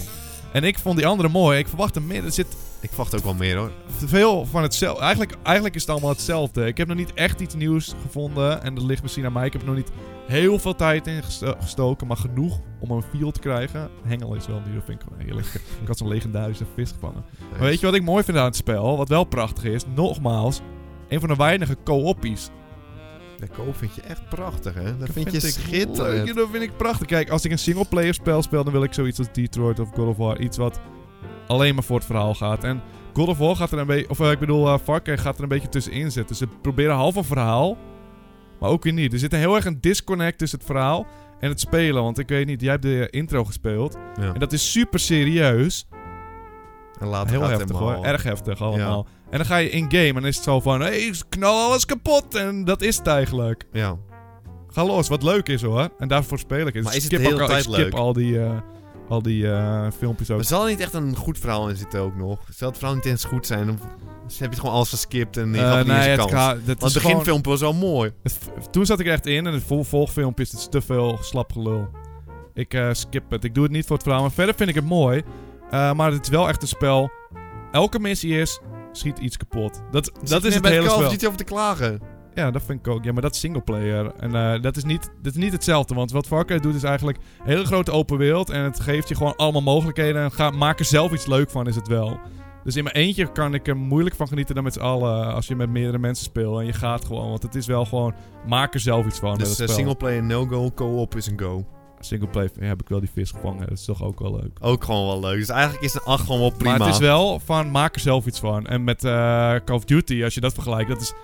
En 0.53 0.65
ik 0.65 0.79
vond 0.79 0.97
die 0.97 1.07
andere 1.07 1.29
mooi. 1.29 1.59
Ik 1.59 1.69
verwacht 1.69 1.97
er 1.97 2.03
meer. 2.03 2.25
Er 2.25 2.33
zit 2.33 2.47
Ik 2.87 2.93
verwacht 2.93 3.15
ook 3.17 3.25
wel 3.25 3.35
meer 3.35 3.57
hoor. 3.57 3.71
veel 3.89 4.47
van 4.47 4.63
hetzelfde. 4.63 5.01
Eigenlijk, 5.03 5.35
eigenlijk 5.43 5.75
is 5.75 5.81
het 5.81 5.91
allemaal 5.91 6.11
hetzelfde. 6.11 6.67
Ik 6.67 6.77
heb 6.77 6.89
nog 6.89 6.97
niet 6.97 7.15
echt 7.15 7.41
iets 7.41 7.55
nieuws 7.55 7.95
gevonden. 8.03 8.63
En 8.63 8.75
dat 8.75 8.85
ligt 8.85 9.03
misschien 9.03 9.25
aan 9.25 9.33
mij. 9.33 9.47
Ik 9.47 9.53
heb 9.53 9.63
er 9.63 9.67
nog 9.69 9.77
niet 9.77 9.91
heel 10.27 10.59
veel 10.59 10.75
tijd 10.75 11.07
in 11.07 11.23
gesto- 11.23 11.55
gestoken. 11.61 12.07
Maar 12.07 12.17
genoeg 12.17 12.61
om 12.81 12.91
een 12.91 13.03
feel 13.03 13.31
te 13.31 13.41
krijgen. 13.41 13.91
Hengel 14.07 14.35
is 14.35 14.47
wel 14.47 14.61
nieuw. 14.65 14.75
Dat 14.75 14.85
vind 14.85 15.01
ik 15.01 15.07
gewoon 15.09 15.25
heerlijk. 15.25 15.47
ik 15.83 15.87
had 15.87 15.99
zo'n 15.99 16.09
legendarische 16.09 16.65
vis 16.75 16.91
gevangen. 16.91 17.25
Maar 17.51 17.61
weet 17.61 17.81
je 17.81 17.87
wat 17.87 17.95
ik 17.95 18.03
mooi 18.03 18.25
vind 18.25 18.37
aan 18.37 18.45
het 18.45 18.57
spel? 18.57 18.97
Wat 18.97 19.09
wel 19.09 19.25
prachtig 19.25 19.65
is. 19.65 19.83
Nogmaals. 19.95 20.61
Een 21.09 21.21
van 21.21 21.29
de 21.29 21.37
weinige 21.37 21.77
co-oppies. 21.85 22.49
De 23.37 23.47
koop 23.49 23.77
vind 23.77 23.95
je 23.95 24.01
echt 24.01 24.29
prachtig 24.29 24.75
hè. 24.75 24.83
Dat 24.85 24.99
Dat 25.01 25.11
vind 25.13 25.33
je 25.33 25.41
leuk. 25.41 25.51
schitterend. 25.51 26.35
Dat 26.35 26.49
vind 26.51 26.63
ik 26.63 26.77
prachtig. 26.77 27.07
Kijk, 27.07 27.31
als 27.31 27.45
ik 27.45 27.51
een 27.51 27.59
singleplayer 27.59 28.15
spel 28.15 28.43
speel, 28.43 28.65
dan 28.65 28.73
wil 28.73 28.83
ik 28.83 28.93
zoiets 28.95 29.19
als 29.19 29.33
Detroit 29.33 29.79
of 29.81 29.89
God 29.95 30.09
of 30.09 30.17
War. 30.17 30.39
Iets 30.41 30.57
wat 30.57 30.81
alleen 31.47 31.75
maar 31.75 31.85
voor 31.85 31.97
het 31.97 32.07
verhaal 32.07 32.35
gaat. 32.35 32.65
En 32.65 32.83
God 33.13 33.29
of 33.29 33.39
War 33.39 33.57
gaat 33.57 33.73
er 33.73 33.79
een 33.79 33.87
beetje... 33.87 34.11
Of 34.11 34.21
eh, 34.21 34.31
ik 34.31 34.39
bedoel, 34.39 34.79
Far 34.79 35.03
Cry 35.03 35.19
gaat 35.19 35.37
er 35.37 35.43
een 35.43 35.49
beetje 35.49 35.69
tussenin 35.69 36.13
zitten. 36.13 36.37
Ze 36.37 36.47
proberen 36.63 36.95
half 36.95 37.17
een 37.17 37.25
verhaal, 37.25 37.77
maar 38.61 38.71
ook 38.71 38.83
weer 38.83 38.93
niet. 38.93 39.13
Er 39.13 39.19
zit 39.19 39.33
een 39.33 39.39
heel 39.39 39.55
erg 39.57 39.65
een 39.65 39.81
disconnect 39.81 40.39
tussen 40.39 40.59
het 40.59 40.67
verhaal 40.67 41.07
en 41.41 41.49
het 41.49 41.61
spelen. 41.61 42.03
Want 42.03 42.19
ik 42.19 42.29
weet 42.29 42.47
niet, 42.47 42.61
jij 42.61 42.71
hebt 42.71 42.83
de 42.83 43.09
intro 43.11 43.45
gespeeld. 43.45 43.97
Ja. 44.21 44.33
En 44.33 44.41
dat 44.41 44.53
is 44.53 44.71
super 44.73 44.99
serieus. 44.99 45.89
En 47.01 47.07
later 47.07 47.31
Heel 47.31 47.49
heftig 47.49 47.69
helemaal- 47.69 47.95
hoor. 47.95 48.05
Erg 48.05 48.23
heftig 48.23 48.61
allemaal. 48.63 49.07
En 49.31 49.37
dan 49.39 49.47
ga 49.47 49.57
je 49.57 49.71
in-game 49.71 50.07
en 50.07 50.15
dan 50.15 50.27
is 50.27 50.35
het 50.35 50.45
zo 50.45 50.61
van... 50.61 50.81
Hé, 50.81 50.87
hey, 50.87 51.15
knal 51.29 51.65
alles 51.67 51.85
kapot. 51.85 52.35
En 52.35 52.65
dat 52.65 52.83
is 52.83 52.97
het 52.97 53.07
eigenlijk. 53.07 53.65
Ja. 53.73 53.97
Ga 54.69 54.85
los, 54.85 55.09
wat 55.09 55.23
leuk 55.23 55.49
is 55.49 55.63
hoor. 55.63 55.89
En 55.99 56.09
daarvoor 56.09 56.39
speel 56.39 56.67
ik 56.67 56.75
het. 56.75 56.85
Maar 56.85 56.97
is 56.97 57.03
het 57.03 57.11
de 57.11 57.19
hele 57.19 57.35
ook 57.35 57.41
al, 57.41 57.45
ik 57.47 57.51
tijd 57.51 57.65
skip 57.65 57.77
leuk? 57.77 57.93
al 57.93 58.13
die, 58.13 58.41
eh, 58.41 58.51
al 59.09 59.23
die 59.23 59.51
eh, 59.51 59.87
filmpjes 59.99 60.31
ook. 60.31 60.39
Er 60.39 60.45
zal 60.45 60.67
niet 60.67 60.81
echt 60.81 60.95
een 60.95 61.17
goed 61.17 61.39
verhaal 61.39 61.69
in 61.69 61.77
zitten 61.77 62.01
ook 62.01 62.17
nog. 62.17 62.39
Stel 62.51 62.69
het 62.69 62.79
verhaal 62.79 62.95
niet 62.97 63.05
eens 63.05 63.25
goed 63.25 63.47
zijn, 63.47 63.67
dan 63.67 63.79
heb 63.79 64.39
je 64.39 64.45
het 64.45 64.59
gewoon 64.59 64.75
alles 64.75 64.89
geskipt 64.89 65.37
en 65.37 65.53
je 65.53 65.59
Eh, 65.63 65.69
niet 65.69 65.79
eens 65.79 65.87
nee, 65.87 66.09
het 66.09 66.19
kans. 66.19 66.33
Want 66.33 66.67
het 66.67 66.79
gewoon, 66.79 66.93
beginfilmpje 66.93 67.51
was 67.51 67.61
wel 67.61 67.73
mooi. 67.75 68.13
het- 68.23 68.39
toen 68.73 68.87
zat 68.87 69.01
ik 69.01 69.07
echt 69.07 69.27
in 69.27 69.47
en 69.47 69.53
het 69.53 69.63
vol, 69.63 69.85
volgfilmpje 69.85 70.45
is 70.45 70.53
het 70.53 70.71
te 70.71 70.81
veel 70.81 71.19
slap 71.21 71.53
gelul. 71.53 71.89
Ik 72.55 72.75
eh, 72.75 72.89
skip 72.93 73.31
het. 73.31 73.45
Ik 73.45 73.55
doe 73.55 73.63
het 73.63 73.73
niet 73.73 73.87
voor 73.87 73.95
het 73.97 74.05
verhaal. 74.05 74.23
Maar 74.23 74.33
verder 74.33 74.55
vind 74.55 74.69
ik 74.69 74.75
het 74.75 74.85
mooi. 74.85 75.23
Maar 75.71 76.13
het 76.13 76.23
is 76.23 76.29
wel 76.29 76.49
echt 76.49 76.63
een 76.63 76.69
spel. 76.69 77.11
Elke 77.73 77.99
missie 77.99 78.41
is... 78.41 78.61
Schiet 78.93 79.19
iets 79.19 79.37
kapot. 79.37 79.83
Dat, 79.91 80.05
Zit 80.05 80.29
dat 80.29 80.45
is 80.45 80.55
het 80.55 80.67
hele 80.69 80.91
spel. 80.91 81.09
Duty 81.11 81.27
over 81.27 81.39
te 81.39 81.45
klagen. 81.45 82.01
Ja, 82.37 82.51
dat 82.51 82.63
vind 82.63 82.79
ik 82.79 82.89
ook. 82.89 83.05
Ja, 83.05 83.13
maar 83.13 83.23
dat 83.23 83.35
is 83.35 83.41
singleplayer. 83.41 84.13
En 84.19 84.35
eh, 84.35 84.63
dat, 84.63 84.77
is 84.77 84.85
niet, 84.85 85.11
dat 85.23 85.35
is 85.35 85.43
niet 85.43 85.53
hetzelfde. 85.53 85.95
Want 85.95 86.11
wat 86.11 86.27
Far 86.27 86.45
Cry 86.45 86.59
doet 86.59 86.75
is 86.75 86.83
eigenlijk 86.83 87.19
een 87.39 87.47
hele 87.47 87.65
grote 87.65 87.91
open 87.91 88.19
wereld. 88.19 88.51
En 88.51 88.63
het 88.63 88.81
geeft 88.81 89.09
je 89.09 89.15
gewoon 89.15 89.37
allemaal 89.37 89.63
mogelijkheden. 89.63 90.23
En 90.23 90.33
ga, 90.33 90.51
maak 90.51 90.79
er 90.79 90.85
zelf 90.85 91.13
iets 91.13 91.27
leuk 91.27 91.51
van, 91.51 91.67
is 91.67 91.77
het 91.77 91.89
wel. 91.89 92.19
Dus 92.65 92.77
in 92.77 92.85
mijn 92.85 92.97
eentje 92.97 93.33
kan 93.33 93.55
ik 93.55 93.69
er 93.69 93.77
moeilijk 93.77 94.17
van 94.17 94.29
genieten 94.29 94.55
dan 94.55 94.65
met 94.65 94.73
z'n 94.73 94.81
allen. 94.81 95.35
Als 95.35 95.47
je 95.47 95.57
met 95.57 95.71
meerdere 95.71 95.99
mensen 95.99 96.25
speelt. 96.25 96.59
En 96.59 96.67
je 96.67 96.73
gaat 96.73 97.05
gewoon. 97.05 97.29
Want 97.29 97.43
het 97.43 97.55
is 97.55 97.67
wel 97.67 97.85
gewoon. 97.85 98.15
Maak 98.47 98.75
er 98.75 98.81
zelf 98.81 99.07
iets 99.07 99.19
van. 99.19 99.39
Dus 99.39 99.49
eh, 99.49 99.55
spel. 99.55 99.69
singleplayer 99.69 100.23
no-go, 100.23 100.71
co-op 100.75 101.17
is 101.17 101.27
een 101.27 101.41
go. 101.41 101.65
Singleplayer 102.01 102.51
ja, 102.61 102.67
heb 102.67 102.81
ik 102.81 102.89
wel 102.89 103.01
die 103.01 103.11
vis 103.13 103.31
gevangen. 103.31 103.69
Dat 103.69 103.79
is 103.79 103.85
toch 103.85 104.03
ook 104.03 104.21
wel 104.21 104.33
leuk. 104.33 104.59
Ook 104.61 104.85
gewoon 104.85 105.07
wel 105.07 105.21
leuk. 105.21 105.39
Dus 105.39 105.49
eigenlijk 105.49 105.85
is 105.85 105.95
een 105.95 106.05
8 106.05 106.25
gewoon 106.25 106.41
wel 106.41 106.51
prima. 106.51 106.77
Maar 106.77 106.87
het 106.87 106.95
is 106.95 107.01
wel 107.01 107.39
van. 107.39 107.71
Maak 107.71 107.95
er 107.95 108.01
zelf 108.01 108.27
iets 108.27 108.39
van. 108.39 108.67
En 108.67 108.85
met 108.85 109.05
eh, 109.05 109.11
Call 109.65 109.77
of 109.77 109.85
Duty, 109.85 110.25
als 110.25 110.35
je 110.35 110.41
dat 110.41 110.53
vergelijkt. 110.53 110.89
Dat 110.89 111.01
is 111.01 111.15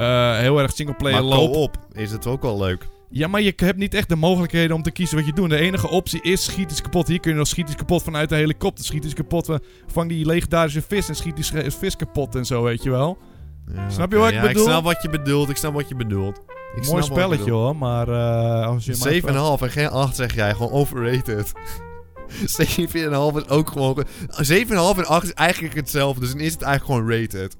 eh, 0.00 0.38
heel 0.38 0.60
erg 0.60 0.72
singleplayer 0.72 1.24
maar 1.24 1.38
loop. 1.38 1.52
co-op 1.52 1.76
is 1.92 2.10
het 2.12 2.26
ook 2.26 2.42
wel 2.42 2.58
leuk. 2.58 2.88
Ja, 3.12 3.28
maar 3.28 3.40
je 3.40 3.52
hebt 3.56 3.78
niet 3.78 3.94
echt 3.94 4.08
de 4.08 4.16
mogelijkheden 4.16 4.76
om 4.76 4.82
te 4.82 4.90
kiezen 4.90 5.16
wat 5.16 5.26
je 5.26 5.32
doet. 5.32 5.50
De 5.50 5.56
enige 5.56 5.88
optie 5.88 6.22
is 6.22 6.44
schiet 6.44 6.70
iets 6.70 6.80
kapot. 6.82 7.08
Hier 7.08 7.20
kun 7.20 7.30
je 7.32 7.36
nog 7.36 7.46
schiet 7.46 7.66
iets 7.68 7.76
kapot 7.76 8.02
vanuit 8.02 8.28
de 8.28 8.34
helikopter. 8.34 8.84
Schiet 8.84 9.04
iets 9.04 9.14
kapot. 9.14 9.46
van- 9.46 9.60
Vang 9.86 10.08
die 10.08 10.26
legendarische 10.26 10.82
vis 10.82 11.08
en 11.08 11.14
schiet 11.16 11.34
die 11.36 11.44
sch- 11.44 11.78
vis 11.78 11.96
kapot 11.96 12.34
en 12.34 12.44
zo, 12.44 12.62
weet 12.62 12.82
je 12.82 12.90
wel. 12.90 13.18
Ja, 13.74 13.90
Snap 13.90 14.12
je 14.12 14.18
wat 14.18 14.28
ik 14.28 14.34
ja, 14.34 14.40
bedoel? 14.46 14.62
Ik 14.62 14.68
snap 14.68 14.84
wat 14.84 15.02
je 15.02 15.08
bedoelt. 15.08 15.48
Ik 15.48 15.56
snap 15.56 15.72
wat 15.74 15.88
je 15.88 15.94
bedoelt. 15.94 16.40
Ik 16.76 16.86
Mooi 16.86 17.02
spelletje 17.02 17.50
hoor, 17.50 17.76
maar 17.76 18.08
eh, 18.08 18.66
als 18.66 18.84
je... 18.84 18.96
maar- 18.98 19.58
7,5 19.58 19.62
en 19.62 19.70
geen 19.70 19.88
8 19.88 20.16
zeg 20.16 20.34
jij. 20.34 20.54
Gewoon 20.54 20.72
overrated. 20.72 21.52
7,5 22.30 23.36
is 23.36 23.48
ook 23.48 23.68
gewoon... 23.70 24.04
7,5 24.42 24.70
en 24.70 25.06
8 25.06 25.22
is 25.24 25.32
eigenlijk 25.34 25.74
hetzelfde. 25.74 26.20
Dus 26.20 26.30
dan 26.30 26.40
is 26.40 26.52
het 26.52 26.62
eigenlijk 26.62 27.02
gewoon 27.08 27.20
rated. 27.20 27.56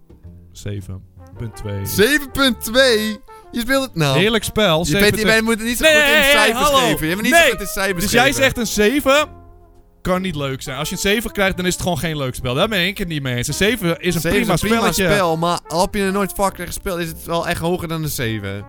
7.2. 0.53 0.95
7,2? 1.39 3.21
Je 3.53 3.61
speelt 3.61 3.83
het 3.85 3.95
nou. 3.95 4.19
Heerlijk 4.19 4.45
spel. 4.45 4.87
je 4.87 4.97
7.2. 4.97 5.01
bent, 5.01 5.23
wij 5.23 5.41
moeten 5.43 5.67
niet 5.67 5.77
zo 5.79 5.85
Nee, 5.85 5.93
goed 5.95 6.17
in 6.17 6.25
cijfers 6.31 6.69
hallo. 6.69 6.79
geven. 6.79 7.07
Je 7.07 7.11
hebt 7.13 7.23
niet 7.23 7.33
Nee. 7.33 7.43
zo 7.45 7.51
goed 7.51 7.61
in 7.61 7.67
cijfers 7.67 8.03
Dus 8.03 8.13
jij 8.13 8.33
zegt 8.33 8.59
een 8.59 8.67
7 8.67 9.29
kan 10.03 10.23
niet 10.23 10.35
leuk 10.37 10.63
zijn. 10.63 10.79
Als 10.79 10.89
je 10.89 10.95
een 10.95 11.01
7 11.01 11.33
krijgt, 11.33 11.57
dan 11.57 11.67
is 11.67 11.73
het 11.73 11.83
gewoon 11.83 11.99
geen 11.99 12.17
leuk 12.17 12.35
spel. 12.35 12.55
Daar 12.55 12.69
ben 12.69 12.87
ik 12.87 12.99
het 12.99 13.09
niet 13.09 13.23
mee 13.23 13.37
eens. 13.37 13.49
Een 13.49 13.55
7 13.55 14.01
is 14.01 14.15
een 14.15 14.21
7 14.21 14.39
prima 14.39 14.55
is 14.55 14.63
een 14.63 14.69
prima 14.69 14.93
spelletje. 14.93 15.15
spel, 15.15 15.37
maar 15.37 15.61
heb 15.69 15.95
je 15.95 16.03
er 16.03 16.13
nooit 16.13 16.33
Cry 16.35 16.67
gespeeld, 16.67 16.99
is 16.99 17.09
het 17.09 17.25
wel 17.25 17.49
echt 17.49 17.61
hoger 17.61 17.89
dan 17.89 18.03
een 18.03 18.09
7. 18.09 18.65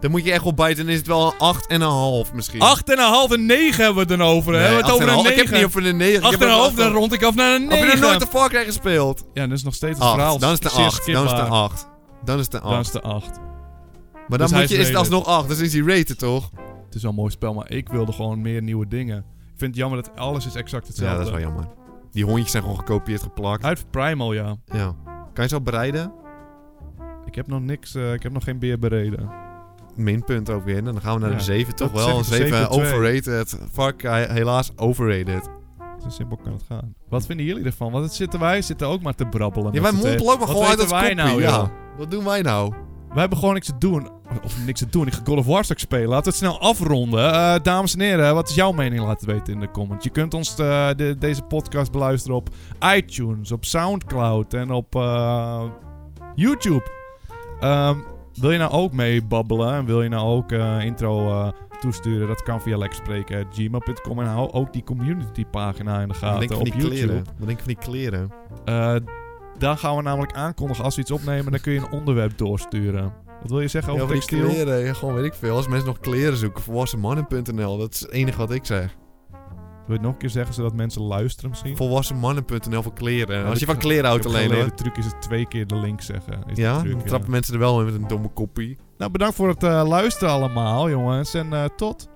Dan 0.00 0.10
moet 0.10 0.24
je 0.24 0.32
echt 0.32 0.44
op 0.44 0.56
bijten 0.56 0.86
en 0.86 0.92
is 0.92 0.98
het 0.98 1.06
wel 1.06 1.34
een 1.38 1.54
8,5 2.28 2.34
misschien. 2.34 2.60
8,5 2.60 3.32
en 3.32 3.46
9 3.46 3.84
hebben 3.84 3.94
we 4.06 4.12
het 4.12 4.18
dan 4.18 4.22
over. 4.28 4.52
hè? 4.52 4.58
Nee, 4.58 4.66
hebben 4.68 4.84
we 4.84 4.90
het 4.92 5.02
over 5.02 5.08
een 5.08 5.14
8,5. 5.18 5.22
9. 5.22 5.30
Ik 5.32 5.36
heb 5.36 5.46
het 5.46 5.54
niet 5.56 5.64
over 5.64 5.82
de 5.82 5.92
9. 5.92 6.70
8,5, 6.72 6.76
dan 6.76 6.92
rond 6.92 7.12
ik 7.12 7.22
af 7.22 7.34
naar 7.34 7.54
een 7.54 7.66
9. 7.66 7.78
Heb 7.78 7.86
je 7.94 8.00
nog 8.00 8.10
nooit 8.10 8.22
een 8.22 8.28
Far 8.28 8.50
gespeeld? 8.50 9.24
Ja, 9.34 9.46
dat 9.46 9.56
is 9.58 9.64
nog 9.64 9.74
steeds 9.74 9.98
het 9.98 10.08
verhaal. 10.08 10.30
8. 10.32 10.40
Dan 10.40 10.52
is 10.52 10.58
het 10.58 10.64
een 10.64 10.70
zeer 10.70 10.84
8. 10.86 11.06
Dan 11.06 11.24
is 11.24 11.30
het 11.30 11.38
een 11.38 11.38
skipbaar. 11.38 11.62
8. 11.62 11.88
Dan 12.24 12.38
is 12.38 12.44
het 12.44 12.54
een 12.54 12.60
Dan 12.60 12.70
is 12.80 12.86
8. 12.86 12.92
het 12.92 13.04
een 13.04 13.10
8. 13.10 13.26
Maar 14.28 14.38
Dus 14.38 14.38
dan 14.38 14.48
hij 14.48 14.60
moet 14.60 14.68
je, 14.68 14.76
is 14.76 14.86
het 14.86 14.96
alsnog 14.96 15.26
8. 15.26 15.48
Dus 15.48 15.58
is 15.58 15.72
hij 15.72 15.82
rated 15.82 16.18
toch? 16.18 16.50
Het 16.86 16.94
is 16.94 17.02
wel 17.02 17.10
een 17.10 17.16
mooi 17.16 17.30
spel, 17.30 17.54
maar 17.54 17.70
ik 17.70 17.88
wilde 17.88 18.12
gewoon 18.12 18.40
meer 18.42 18.62
nieuwe 18.62 18.88
dingen. 18.88 19.18
Ik 19.18 19.54
vind 19.56 19.70
het 19.70 19.76
jammer 19.76 20.02
dat 20.02 20.10
alles 20.16 20.46
is 20.46 20.54
exact 20.54 20.82
Ja, 20.82 20.88
hetzelfde. 20.88 21.16
dat 21.16 21.26
is 21.26 21.32
wel 21.32 21.40
jammer. 21.40 21.64
Die 22.12 22.24
hondjes 22.24 22.50
zijn 22.50 22.62
gewoon 22.62 22.78
gekopieerd 22.78 23.22
geplakt. 23.22 23.64
Uit 23.64 23.90
Primal, 23.90 24.32
ja. 24.32 24.56
Ja. 24.64 24.94
Kan 25.34 25.44
je 25.44 25.48
zo 25.50 25.60
bereiden? 25.60 26.12
Ik 27.26 27.34
heb 27.34 27.46
nog 27.46 27.60
niks, 27.60 27.94
eh, 27.94 28.12
ik 28.12 28.22
heb 28.22 28.32
nog 28.32 28.44
geen 28.44 28.58
beer 28.58 28.78
bereden. 28.78 29.30
Minpunt 29.98 30.50
ook 30.50 30.64
weer. 30.64 30.84
Dan 30.84 31.00
gaan 31.00 31.14
we 31.14 31.20
naar 31.20 31.30
Ja, 31.30 31.36
de 31.36 31.42
7 31.42 31.74
toch 31.74 31.90
wel. 31.92 32.18
Een 32.18 32.24
zeg 32.24 32.38
ik, 32.38 32.46
7 32.46 32.66
7,2. 32.66 32.68
overrated. 32.70 33.58
Cry 33.96 34.26
helaas 34.30 34.72
overrated. 34.76 35.48
Zo 36.02 36.08
simpel 36.08 36.36
kan 36.42 36.52
het 36.52 36.62
gaan. 36.68 36.94
Wat 37.08 37.26
vinden 37.26 37.46
jullie 37.46 37.64
ervan? 37.64 37.92
Want 37.92 38.04
het 38.04 38.14
zitten 38.14 38.40
wij 38.40 38.62
zitten 38.62 38.86
ook 38.86 39.02
maar 39.02 39.14
te 39.14 39.26
brabbelen. 39.26 39.72
Ja, 39.72 39.82
wij 39.82 39.92
mompelen 39.92 40.32
ook 40.32 40.38
maar 40.38 40.48
gewoon 40.48 40.66
uit 40.66 40.78
weten 40.78 40.94
wij 40.94 41.14
nou, 41.14 41.40
ja. 41.42 41.70
Wat 41.96 42.10
doen 42.10 42.24
wij 42.24 42.42
nou? 42.42 42.72
Wij 43.08 43.20
hebben 43.20 43.38
gewoon 43.38 43.54
niks 43.54 43.66
te 43.66 43.78
doen. 43.78 44.08
Of 44.44 44.64
niks 44.66 44.78
te 44.78 44.88
doen. 44.88 45.06
Ik 45.06 45.12
ga 45.12 45.20
God 45.24 45.38
of 45.38 45.46
War 45.46 45.62
straks 45.64 45.82
spelen. 45.82 46.08
Laten 46.08 46.24
we 46.24 46.28
het 46.30 46.38
snel 46.38 46.60
afronden. 46.60 47.32
Eh, 47.32 47.54
dames 47.62 47.94
en 47.94 48.00
heren, 48.00 48.34
wat 48.34 48.48
is 48.48 48.54
jouw 48.54 48.72
mening? 48.72 49.02
Laat 49.02 49.20
het 49.20 49.30
weten 49.30 49.52
in 49.52 49.60
de 49.60 49.70
comments. 49.70 50.04
Je 50.04 50.10
kunt 50.10 50.34
ons 50.34 50.58
eh, 50.58 50.88
de, 50.96 51.16
deze 51.18 51.42
podcast 51.42 51.92
beluisteren 51.92 52.36
op 52.36 52.48
iTunes, 52.96 53.52
op 53.52 53.64
Soundcloud 53.64 54.54
en 54.54 54.70
op 54.70 54.94
eh, 54.94 55.62
YouTube. 56.34 56.86
Ehm, 57.60 57.98
wil 58.40 58.50
je 58.50 58.58
nou 58.58 58.70
ook 58.72 58.92
meebabbelen 58.92 59.74
en 59.74 59.84
wil 59.84 60.02
je 60.02 60.08
nou 60.08 60.26
ook 60.36 60.52
eh, 60.52 60.84
intro 60.84 61.28
eh, 61.28 61.48
toesturen? 61.80 62.28
Dat 62.28 62.42
kan 62.42 62.60
via 62.60 62.76
lekkerspreken.gmail.com 62.78 64.20
en 64.20 64.26
hou 64.26 64.50
ook 64.52 64.72
die 64.72 64.84
community 64.84 65.44
pagina 65.44 66.00
in 66.00 66.08
de 66.08 66.14
gaten 66.14 66.48
denk 66.48 66.60
op 66.60 66.64
die 66.64 66.72
YouTube. 66.74 66.94
kleren? 66.94 67.24
Wat 67.38 67.46
denk 67.46 67.58
je 67.60 67.64
van 67.64 67.74
die 67.74 67.76
kleren? 67.76 68.32
Eh, 68.64 68.94
Dan 69.58 69.78
gaan 69.78 69.96
we 69.96 70.02
namelijk 70.02 70.32
aankondigen 70.32 70.84
als 70.84 70.94
we 70.94 71.00
iets 71.00 71.10
opnemen. 71.10 71.50
Dan 71.52 71.60
kun 71.60 71.72
je 71.72 71.78
een 71.78 71.90
onderwerp 71.92 72.38
doorsturen. 72.38 73.12
Wat 73.40 73.50
wil 73.50 73.60
je 73.60 73.68
zeggen 73.68 73.92
over 73.92 74.06
Ja, 74.06 74.12
die 74.12 74.20
textiel? 74.20 74.48
kleren, 74.48 74.78
ja, 74.84 74.92
gewoon 74.92 75.14
weet 75.14 75.24
ik 75.24 75.34
veel. 75.34 75.56
Als 75.56 75.68
mensen 75.68 75.86
nog 75.86 75.98
kleren 76.00 76.36
zoeken, 76.36 76.62
volwassenmannen.nl. 76.62 77.76
Dat 77.78 77.92
is 77.94 78.00
het 78.00 78.10
enige 78.10 78.38
wat 78.38 78.50
ik 78.50 78.64
zeg. 78.64 78.96
Wil 79.88 79.96
je 79.96 80.02
het 80.02 80.12
nog 80.12 80.12
een 80.12 80.18
keer 80.18 80.30
zeggen 80.30 80.54
zodat 80.54 80.74
mensen 80.74 81.02
luisteren 81.02 81.50
misschien? 81.50 81.76
Volwassenmannen.nl 81.76 82.82
voor 82.82 82.92
kleren. 82.92 83.38
Ja, 83.38 83.48
Als 83.48 83.58
je 83.58 83.66
van 83.66 83.78
kleren 83.78 84.04
houdt 84.04 84.26
alleen 84.26 84.52
hoor. 84.52 84.64
De 84.64 84.74
truc 84.74 84.96
is 84.96 85.04
het 85.04 85.22
twee 85.22 85.46
keer 85.46 85.66
de 85.66 85.76
link 85.76 86.00
zeggen. 86.00 86.42
Is 86.46 86.56
Ja, 86.56 86.80
truc, 86.80 86.92
dan 86.92 87.02
trappen 87.02 87.30
mensen 87.30 87.54
er 87.54 87.60
wel 87.60 87.78
in 87.78 87.84
met 87.84 87.94
een 87.94 88.06
domme 88.08 88.28
koppie. 88.28 88.78
Nou, 88.98 89.10
bedankt 89.10 89.34
voor 89.34 89.48
het 89.48 89.62
eh, 89.62 89.88
luisteren 89.88 90.34
allemaal, 90.34 90.90
jongens. 90.90 91.34
En 91.34 91.52
eh, 91.52 91.64
tot 91.76 92.08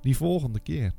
die 0.00 0.16
volgende 0.16 0.60
keer. 0.60 0.92